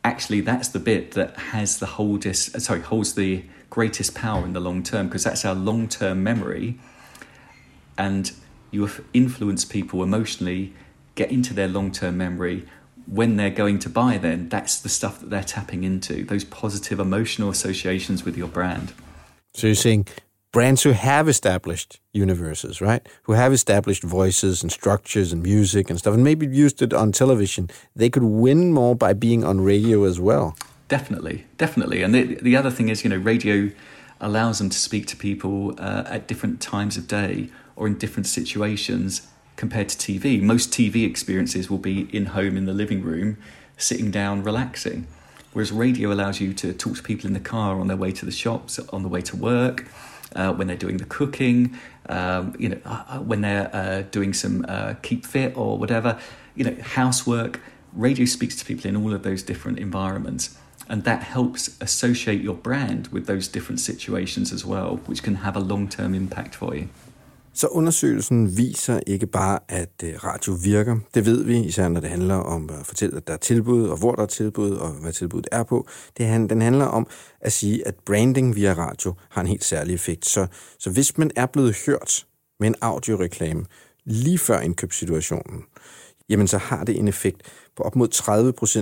actually, 0.05 0.41
that's 0.41 0.69
the 0.69 0.79
bit 0.79 1.13
that 1.13 1.37
has 1.37 1.79
the 1.79 1.87
holdest, 1.87 2.61
sorry, 2.61 2.81
holds 2.81 3.15
the 3.15 3.45
greatest 3.77 4.15
power 4.15 4.43
in 4.43 4.55
the 4.55 4.61
long 4.69 4.83
term 4.83 5.07
because 5.07 5.23
that's 5.23 5.45
our 5.45 5.55
long 5.55 5.87
term 5.87 6.23
memory. 6.23 6.79
And 7.99 8.33
you 8.71 8.89
influence 9.13 9.67
people 9.67 10.03
emotionally, 10.03 10.73
get 11.15 11.31
into 11.31 11.53
their 11.53 11.69
long 11.69 11.93
term 11.93 12.17
memory. 12.17 12.67
When 13.07 13.37
they're 13.37 13.59
going 13.65 13.79
to 13.81 13.91
buy, 13.91 14.17
then 14.17 14.49
that's 14.49 14.81
the 14.81 14.89
stuff 14.89 15.21
that 15.21 15.29
they're 15.29 15.45
tapping 15.45 15.85
into, 15.85 16.25
those 16.25 16.43
positive 16.43 16.99
emotional 16.99 17.51
associations 17.51 18.25
with 18.25 18.37
your 18.37 18.49
brand. 18.49 18.95
So 19.53 19.67
you're 19.67 19.77
saying 19.77 20.09
brands 20.53 20.83
who 20.83 20.93
have 20.93 21.29
established 21.29 22.01
universes, 22.15 22.81
right? 22.81 23.07
Who 23.25 23.35
have 23.35 23.53
established 23.53 24.03
voices 24.03 24.63
and 24.63 24.73
structures 24.73 25.35
and 25.35 25.43
music 25.43 25.91
and 25.91 25.99
stuff, 25.99 26.15
and 26.15 26.25
maybe 26.25 26.47
used 26.47 26.81
it 26.81 26.95
on 26.95 27.13
television, 27.13 27.69
they 27.95 28.09
could 28.09 28.25
win 28.25 28.73
more 28.73 28.97
by 28.97 29.13
being 29.13 29.45
on 29.45 29.61
radio 29.61 30.05
as 30.05 30.19
well. 30.19 30.57
Definitely, 30.89 31.47
definitely. 31.59 32.03
And 32.03 32.15
the, 32.15 32.35
the 32.37 32.57
other 32.57 32.71
thing 32.71 32.89
is, 32.89 33.03
you 33.03 33.11
know, 33.11 33.17
radio 33.17 33.71
allows 34.21 34.59
them 34.59 34.71
to 34.71 34.79
speak 34.79 35.07
to 35.09 35.17
people 35.17 35.75
uh, 35.79 36.05
at 36.07 36.27
different 36.27 36.61
times 36.61 36.97
of 36.97 37.09
day 37.09 37.51
or 37.75 37.87
in 37.87 37.99
different 37.99 38.27
situations 38.27 39.29
compared 39.57 39.89
to 39.89 39.97
TV. 39.97 40.41
Most 40.41 40.71
TV 40.71 41.05
experiences 41.05 41.69
will 41.69 41.79
be 41.79 42.09
in 42.15 42.27
home 42.27 42.57
in 42.57 42.67
the 42.67 42.73
living 42.73 43.03
room, 43.03 43.37
sitting 43.77 44.11
down, 44.11 44.43
relaxing. 44.43 45.07
Whereas 45.53 45.73
radio 45.73 46.13
allows 46.13 46.41
you 46.41 46.53
to 46.55 46.73
talk 46.73 46.97
to 46.97 47.03
people 47.03 47.27
in 47.27 47.33
the 47.33 47.41
car 47.41 47.81
on 47.81 47.89
their 47.89 47.97
way 47.97 48.13
to 48.13 48.27
the 48.27 48.33
shops, 48.33 48.79
on 48.79 49.03
the 49.03 49.09
way 49.09 49.23
to 49.23 49.37
work, 49.37 49.87
uh, 50.35 50.53
when 50.53 50.67
they're 50.67 50.77
doing 50.77 50.99
the 50.99 51.07
cooking, 51.07 51.77
um, 52.09 52.55
you 52.59 52.69
know, 52.69 52.79
uh, 52.85 53.05
uh, 53.09 53.19
when 53.21 53.41
they're 53.41 53.75
uh, 53.75 54.03
doing 54.11 54.35
some 54.35 54.65
uh, 54.69 54.95
keep 55.03 55.25
fit 55.25 55.57
or 55.57 55.79
whatever, 55.79 56.19
you 56.55 56.65
know, 56.65 56.77
housework. 56.83 57.61
Radio 57.95 58.27
speaks 58.27 58.55
to 58.57 58.65
people 58.65 58.87
in 58.87 58.97
all 58.97 59.15
of 59.15 59.23
those 59.23 59.43
different 59.43 59.79
environments. 59.79 60.59
And 60.89 61.03
that 61.03 61.23
helps 61.23 61.71
associate 61.81 62.45
your 62.45 62.57
brand 62.57 63.07
with 63.13 63.27
those 63.27 63.53
different 63.53 63.81
situations 63.81 64.53
as 64.53 64.67
well, 64.67 64.99
which 65.09 65.23
can 65.23 65.37
have 65.37 65.57
a 65.57 65.63
long 65.63 65.91
term 65.91 66.15
impact 66.15 66.55
for 66.55 66.75
you. 66.75 66.85
Så 67.57 67.67
undersøgelsen 67.67 68.57
viser 68.57 69.01
ikke 69.07 69.27
bare, 69.27 69.59
at 69.69 70.03
øh, 70.05 70.15
radio 70.25 70.53
virker. 70.53 70.99
Det 71.15 71.27
ved 71.27 71.45
vi, 71.45 71.59
især 71.59 71.89
når 71.89 72.01
det 72.01 72.11
handler 72.11 72.35
om 72.35 72.71
øh, 72.73 72.81
at 72.81 72.87
fortælle, 72.87 73.17
at 73.17 73.27
der 73.27 73.33
er 73.33 73.39
tilbud, 73.39 73.89
og 73.89 73.99
hvor 73.99 74.15
der 74.15 74.23
er 74.23 74.27
tilbud, 74.27 74.71
og 74.71 74.89
hvad 74.89 75.13
tilbuddet 75.13 75.49
er 75.53 75.63
på. 75.63 75.87
Det, 76.19 76.51
den 76.51 76.61
handler 76.61 76.85
om 76.85 77.07
at 77.41 77.53
sige, 77.53 77.87
at 77.89 77.95
branding 78.07 78.57
via 78.57 78.73
radio 78.73 79.15
har 79.31 79.41
en 79.41 79.47
helt 79.47 79.65
særlig 79.65 79.95
effekt. 79.95 80.27
Så, 80.27 80.47
så 80.79 80.91
hvis 80.91 81.19
man 81.19 81.31
er 81.37 81.47
blevet 81.47 81.77
hørt 81.87 82.27
med 82.61 82.69
en 82.69 82.75
audioreklame 82.81 83.65
lige 84.05 84.39
før 84.39 84.61
indkøbssituationen, 84.61 85.63
jamen 86.29 86.47
så 86.47 86.59
har 86.59 86.85
det 86.85 86.99
en 86.99 87.09
effekt 87.09 87.43
på 87.77 87.83
op 87.83 87.97
mod 87.97 88.09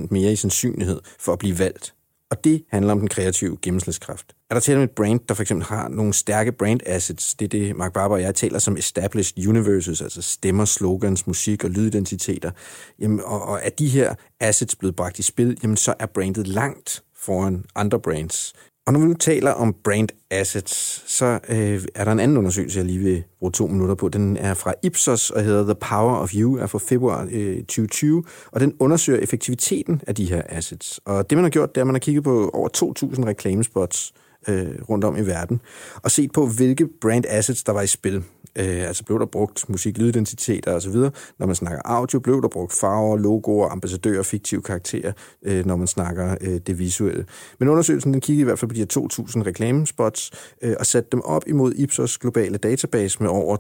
30% 0.04 0.07
mere 0.11 0.33
i 0.33 0.37
sandsynlighed 0.37 1.00
for 1.18 1.33
at 1.33 1.38
blive 1.38 1.59
valgt 1.59 1.94
og 2.35 2.44
det 2.44 2.64
handler 2.68 2.92
om 2.92 2.98
den 2.98 3.09
kreative 3.09 3.57
gennemslagskraft. 3.62 4.35
Er 4.50 4.54
der 4.54 4.61
tale 4.61 4.78
om 4.78 4.85
et 4.85 4.90
brand, 4.90 5.20
der 5.28 5.35
for 5.35 5.42
eksempel 5.42 5.66
har 5.66 5.88
nogle 5.88 6.12
stærke 6.12 6.52
brand 6.52 6.80
assets, 6.87 7.35
det 7.35 7.44
er 7.44 7.48
det, 7.48 7.76
Mark 7.76 7.92
Barber 7.92 8.14
og 8.14 8.22
jeg 8.22 8.35
taler 8.35 8.59
som 8.59 8.76
established 8.76 9.48
universes, 9.48 10.02
altså 10.02 10.22
stemmer, 10.22 10.64
slogans, 10.64 11.26
musik 11.26 11.64
og 11.64 11.70
lydidentiteter, 11.70 12.50
jamen, 12.98 13.20
og, 13.20 13.42
og 13.42 13.61
er 13.62 13.70
de 13.70 13.88
her 13.88 14.14
assets 14.40 14.76
blevet 14.76 14.96
bragt 14.96 15.18
i 15.18 15.22
spil, 15.22 15.59
jamen 15.62 15.76
så 15.76 15.94
er 15.98 16.07
brandet 16.07 16.46
langt 16.46 17.02
foran 17.16 17.64
andre 17.74 18.00
brands. 18.00 18.54
Og 18.87 18.92
når 18.92 19.01
vi 19.01 19.07
nu 19.07 19.14
taler 19.14 19.51
om 19.51 19.75
brand 19.85 20.09
assets, 20.31 21.05
så 21.07 21.38
øh, 21.49 21.83
er 21.94 22.05
der 22.05 22.12
en 22.12 22.20
anden 22.20 22.37
undersøgelse, 22.37 22.79
jeg 22.79 22.87
lige 22.87 22.99
vil 22.99 23.25
bruge 23.38 23.53
to 23.53 23.66
minutter 23.66 23.94
på. 23.94 24.09
Den 24.09 24.37
er 24.37 24.55
fra 24.55 24.75
Ipsos 24.83 25.31
og 25.31 25.42
hedder 25.42 25.64
The 25.64 25.75
Power 25.75 26.16
of 26.16 26.35
You, 26.35 26.57
er 26.57 26.66
fra 26.66 26.79
februar 26.79 27.29
øh, 27.31 27.57
2020, 27.57 28.25
og 28.53 28.61
den 28.61 28.75
undersøger 28.81 29.18
effektiviteten 29.18 30.03
af 30.07 30.14
de 30.14 30.25
her 30.25 30.42
assets. 30.49 31.01
Og 31.05 31.31
det, 31.31 31.38
man 31.38 31.44
har 31.44 31.51
gjort, 31.51 31.75
det 31.75 31.81
er, 31.81 31.83
at 31.83 31.87
man 31.87 31.94
har 31.94 32.01
kigget 32.01 32.25
på 32.25 32.51
over 32.53 32.68
2.000 32.77 33.27
reklamespots 33.27 34.12
øh, 34.48 34.83
rundt 34.88 35.04
om 35.04 35.16
i 35.16 35.20
verden, 35.20 35.61
og 36.02 36.11
set 36.11 36.33
på, 36.33 36.46
hvilke 36.46 36.88
brand 37.00 37.24
assets, 37.28 37.64
der 37.64 37.72
var 37.72 37.83
i 37.83 37.87
spil. 37.87 38.24
Øh, 38.59 38.87
altså 38.88 39.04
blev 39.04 39.18
der 39.18 39.26
brugt 39.26 39.68
musik, 39.68 39.98
lydidentiteter 39.98 40.72
osv. 40.72 40.96
Når 41.38 41.46
man 41.46 41.54
snakker 41.54 41.83
audio, 41.85 42.18
blev 42.18 42.42
der 42.42 42.48
brugt 42.48 42.72
farver, 42.72 43.16
logoer, 43.16 43.68
ambassadører, 43.68 44.22
fiktive 44.22 44.62
karakterer, 44.62 45.12
øh, 45.42 45.66
når 45.66 45.76
man 45.76 45.87
snakker 45.87 46.37
øh, 46.40 46.61
det 46.66 46.78
visuelle. 46.78 47.26
Men 47.59 47.68
undersøgelsen 47.68 48.12
den 48.12 48.20
kiggede 48.20 48.40
i 48.40 48.44
hvert 48.44 48.59
fald 48.59 48.68
på 48.68 48.74
de 48.74 48.78
her 48.78 48.87
2.000 48.87 49.46
reklamespots 49.46 50.33
øh, 50.62 50.74
og 50.78 50.87
satte 50.87 51.09
dem 51.12 51.20
op 51.20 51.42
imod 51.46 51.72
Ipsos 51.74 52.18
globale 52.18 52.59
database 52.59 53.22
med 53.22 53.30
over 53.30 53.57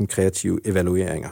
200.000 0.00 0.06
kreative 0.06 0.60
evalueringer. 0.64 1.28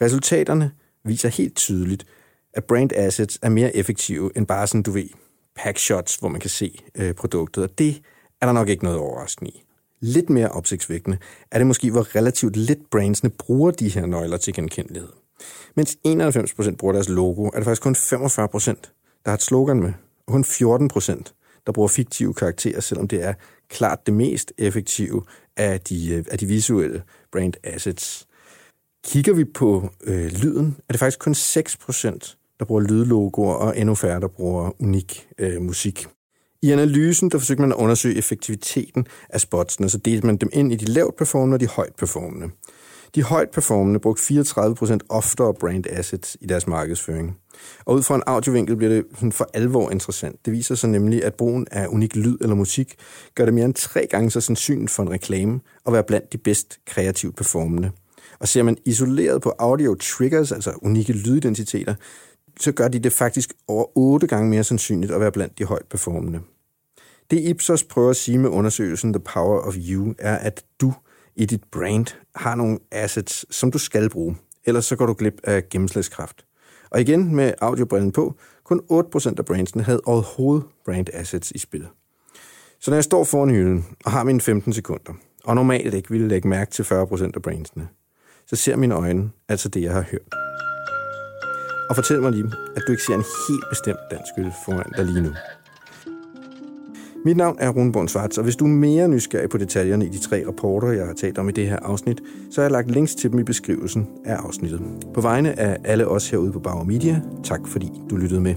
Resultaterne 0.00 0.70
viser 1.04 1.28
helt 1.28 1.56
tydeligt, 1.56 2.06
at 2.54 2.64
brand 2.64 2.92
assets 2.94 3.38
er 3.42 3.48
mere 3.48 3.76
effektive 3.76 4.30
end 4.36 4.46
bare 4.46 4.66
sådan, 4.66 4.82
du 4.82 4.90
ved, 4.90 5.08
packshots, 5.58 6.16
hvor 6.16 6.28
man 6.28 6.40
kan 6.40 6.50
se 6.50 6.78
øh, 6.94 7.14
produktet, 7.14 7.64
og 7.64 7.78
det 7.78 8.02
er 8.40 8.46
der 8.46 8.52
nok 8.52 8.68
ikke 8.68 8.84
noget 8.84 8.98
overraskende 8.98 9.50
i. 9.50 9.62
Lidt 10.00 10.30
mere 10.30 10.48
opsigtsvækkende 10.48 11.18
er 11.50 11.58
det 11.58 11.66
måske, 11.66 11.90
hvor 11.90 12.16
relativt 12.16 12.56
lidt 12.56 12.90
brandsene 12.90 13.30
bruger 13.30 13.70
de 13.70 13.88
her 13.88 14.06
nøgler 14.06 14.36
til 14.36 14.54
genkendelighed. 14.54 15.08
Mens 15.74 15.96
91% 16.06 16.76
bruger 16.76 16.92
deres 16.92 17.08
logo, 17.08 17.46
er 17.46 17.56
det 17.56 17.64
faktisk 17.64 17.82
kun 17.82 17.96
45%, 17.96 17.96
der 19.24 19.30
har 19.30 19.34
et 19.34 19.42
slogan 19.42 19.80
med, 19.80 19.92
og 20.26 20.32
kun 20.32 20.44
14%, 20.44 21.62
der 21.66 21.72
bruger 21.72 21.88
fiktive 21.88 22.34
karakterer, 22.34 22.80
selvom 22.80 23.08
det 23.08 23.22
er 23.22 23.34
klart 23.68 24.06
det 24.06 24.14
mest 24.14 24.52
effektive 24.58 25.22
af 25.56 25.80
de, 25.80 26.14
øh, 26.14 26.24
af 26.30 26.38
de 26.38 26.46
visuelle 26.46 27.02
brand 27.32 27.54
assets. 27.64 28.26
Kigger 29.04 29.32
vi 29.34 29.44
på 29.44 29.90
øh, 30.04 30.26
lyden, 30.26 30.76
er 30.88 30.92
det 30.92 30.98
faktisk 30.98 31.18
kun 31.18 31.32
6%, 31.32 32.37
der 32.58 32.64
bruger 32.64 32.80
lydlogoer, 32.80 33.54
og 33.54 33.78
endnu 33.78 33.94
færre, 33.94 34.20
der 34.20 34.28
bruger 34.28 34.82
unik 34.82 35.28
øh, 35.38 35.62
musik. 35.62 36.06
I 36.62 36.70
analysen 36.70 37.30
der 37.30 37.38
forsøgte 37.38 37.60
man 37.60 37.72
at 37.72 37.76
undersøge 37.76 38.16
effektiviteten 38.16 39.06
af 39.28 39.40
spotsene, 39.40 39.88
så 39.88 39.98
delte 39.98 40.26
man 40.26 40.36
dem 40.36 40.48
ind 40.52 40.72
i 40.72 40.76
de 40.76 40.84
lavt 40.84 41.16
performende 41.16 41.54
og 41.54 41.60
de 41.60 41.66
højt 41.66 41.94
performende. 41.98 42.48
De 43.14 43.22
højt 43.22 43.50
performende 43.50 44.00
brugte 44.00 44.40
34% 44.40 44.98
oftere 45.08 45.54
brand 45.54 45.84
assets 45.90 46.36
i 46.40 46.46
deres 46.46 46.66
markedsføring. 46.66 47.36
Og 47.84 47.94
ud 47.94 48.02
fra 48.02 48.14
en 48.14 48.22
audiovinkel 48.26 48.76
bliver 48.76 48.92
det 48.92 49.34
for 49.34 49.48
alvor 49.54 49.90
interessant. 49.90 50.44
Det 50.44 50.52
viser 50.52 50.74
sig 50.74 50.90
nemlig, 50.90 51.24
at 51.24 51.34
brugen 51.34 51.66
af 51.70 51.86
unik 51.86 52.16
lyd 52.16 52.36
eller 52.40 52.56
musik 52.56 52.94
gør 53.34 53.44
det 53.44 53.54
mere 53.54 53.64
end 53.64 53.74
tre 53.74 54.06
gange 54.10 54.30
så 54.30 54.40
sandsynligt 54.40 54.90
for 54.90 55.02
en 55.02 55.10
reklame 55.10 55.60
at 55.86 55.92
være 55.92 56.04
blandt 56.04 56.32
de 56.32 56.38
bedst 56.38 56.78
kreativt 56.86 57.36
performende. 57.36 57.90
Og 58.40 58.48
ser 58.48 58.62
man 58.62 58.76
isoleret 58.84 59.42
på 59.42 59.52
audio 59.58 59.94
triggers, 59.94 60.52
altså 60.52 60.72
unikke 60.82 61.12
lydidentiteter, 61.12 61.94
så 62.60 62.72
gør 62.72 62.88
de 62.88 62.98
det 62.98 63.12
faktisk 63.12 63.52
over 63.68 63.84
otte 63.94 64.26
gange 64.26 64.50
mere 64.50 64.64
sandsynligt 64.64 65.12
at 65.12 65.20
være 65.20 65.32
blandt 65.32 65.58
de 65.58 65.64
højt 65.64 65.86
performende. 65.90 66.40
Det 67.30 67.40
Ipsos 67.40 67.84
prøver 67.84 68.10
at 68.10 68.16
sige 68.16 68.38
med 68.38 68.50
undersøgelsen 68.50 69.12
The 69.12 69.20
Power 69.20 69.60
of 69.60 69.74
You, 69.76 70.14
er, 70.18 70.36
at 70.36 70.64
du 70.80 70.92
i 71.36 71.44
dit 71.44 71.64
brand 71.72 72.06
har 72.34 72.54
nogle 72.54 72.78
assets, 72.92 73.56
som 73.56 73.70
du 73.70 73.78
skal 73.78 74.10
bruge. 74.10 74.36
Ellers 74.64 74.84
så 74.84 74.96
går 74.96 75.06
du 75.06 75.14
glip 75.14 75.40
af 75.44 75.68
gennemslagskraft. 75.68 76.44
Og 76.90 77.00
igen 77.00 77.34
med 77.34 77.52
audiobrillen 77.60 78.12
på, 78.12 78.34
kun 78.64 78.80
8% 78.92 79.34
af 79.38 79.44
brandsene 79.44 79.82
havde 79.82 80.00
overhovedet 80.04 80.66
brand 80.84 81.06
assets 81.12 81.50
i 81.50 81.58
spil. 81.58 81.86
Så 82.80 82.90
når 82.90 82.96
jeg 82.96 83.04
står 83.04 83.24
foran 83.24 83.50
hylden 83.50 83.86
og 84.04 84.10
har 84.10 84.24
mine 84.24 84.40
15 84.40 84.72
sekunder, 84.72 85.12
og 85.44 85.54
normalt 85.54 85.94
ikke 85.94 86.10
ville 86.10 86.28
lægge 86.28 86.48
mærke 86.48 86.70
til 86.70 86.82
40% 86.82 87.30
af 87.34 87.42
brandsene, 87.42 87.88
så 88.46 88.56
ser 88.56 88.76
mine 88.76 88.94
øjne 88.94 89.30
altså 89.48 89.68
det, 89.68 89.82
jeg 89.82 89.92
har 89.92 90.02
hørt. 90.02 90.47
Og 91.88 91.94
fortæl 91.94 92.22
mig 92.22 92.32
lige, 92.32 92.44
at 92.76 92.82
du 92.86 92.92
ikke 92.92 93.02
ser 93.02 93.14
en 93.14 93.24
helt 93.48 93.64
bestemt 93.70 93.98
dansk 94.10 94.32
øl 94.38 94.52
foran 94.64 94.92
dig 94.96 95.04
lige 95.04 95.22
nu. 95.22 95.30
Mit 97.24 97.36
navn 97.36 97.56
er 97.60 97.70
Rune 97.70 98.08
Svarts, 98.08 98.38
og 98.38 98.44
hvis 98.44 98.56
du 98.56 98.64
er 98.64 98.68
mere 98.68 99.08
nysgerrig 99.08 99.50
på 99.50 99.58
detaljerne 99.58 100.06
i 100.06 100.08
de 100.08 100.18
tre 100.18 100.46
rapporter, 100.46 100.92
jeg 100.92 101.06
har 101.06 101.14
talt 101.14 101.38
om 101.38 101.48
i 101.48 101.52
det 101.52 101.68
her 101.68 101.78
afsnit, 101.82 102.20
så 102.50 102.60
har 102.60 102.64
jeg 102.64 102.72
lagt 102.72 102.90
links 102.90 103.14
til 103.14 103.30
dem 103.30 103.38
i 103.38 103.42
beskrivelsen 103.42 104.08
af 104.24 104.34
afsnittet. 104.34 104.80
På 105.14 105.20
vegne 105.20 105.60
af 105.60 105.76
alle 105.84 106.08
os 106.08 106.30
herude 106.30 106.52
på 106.52 106.60
Bauer 106.60 106.84
Media, 106.84 107.22
tak 107.44 107.60
fordi 107.66 107.92
du 108.10 108.16
lyttede 108.16 108.40
med. 108.40 108.54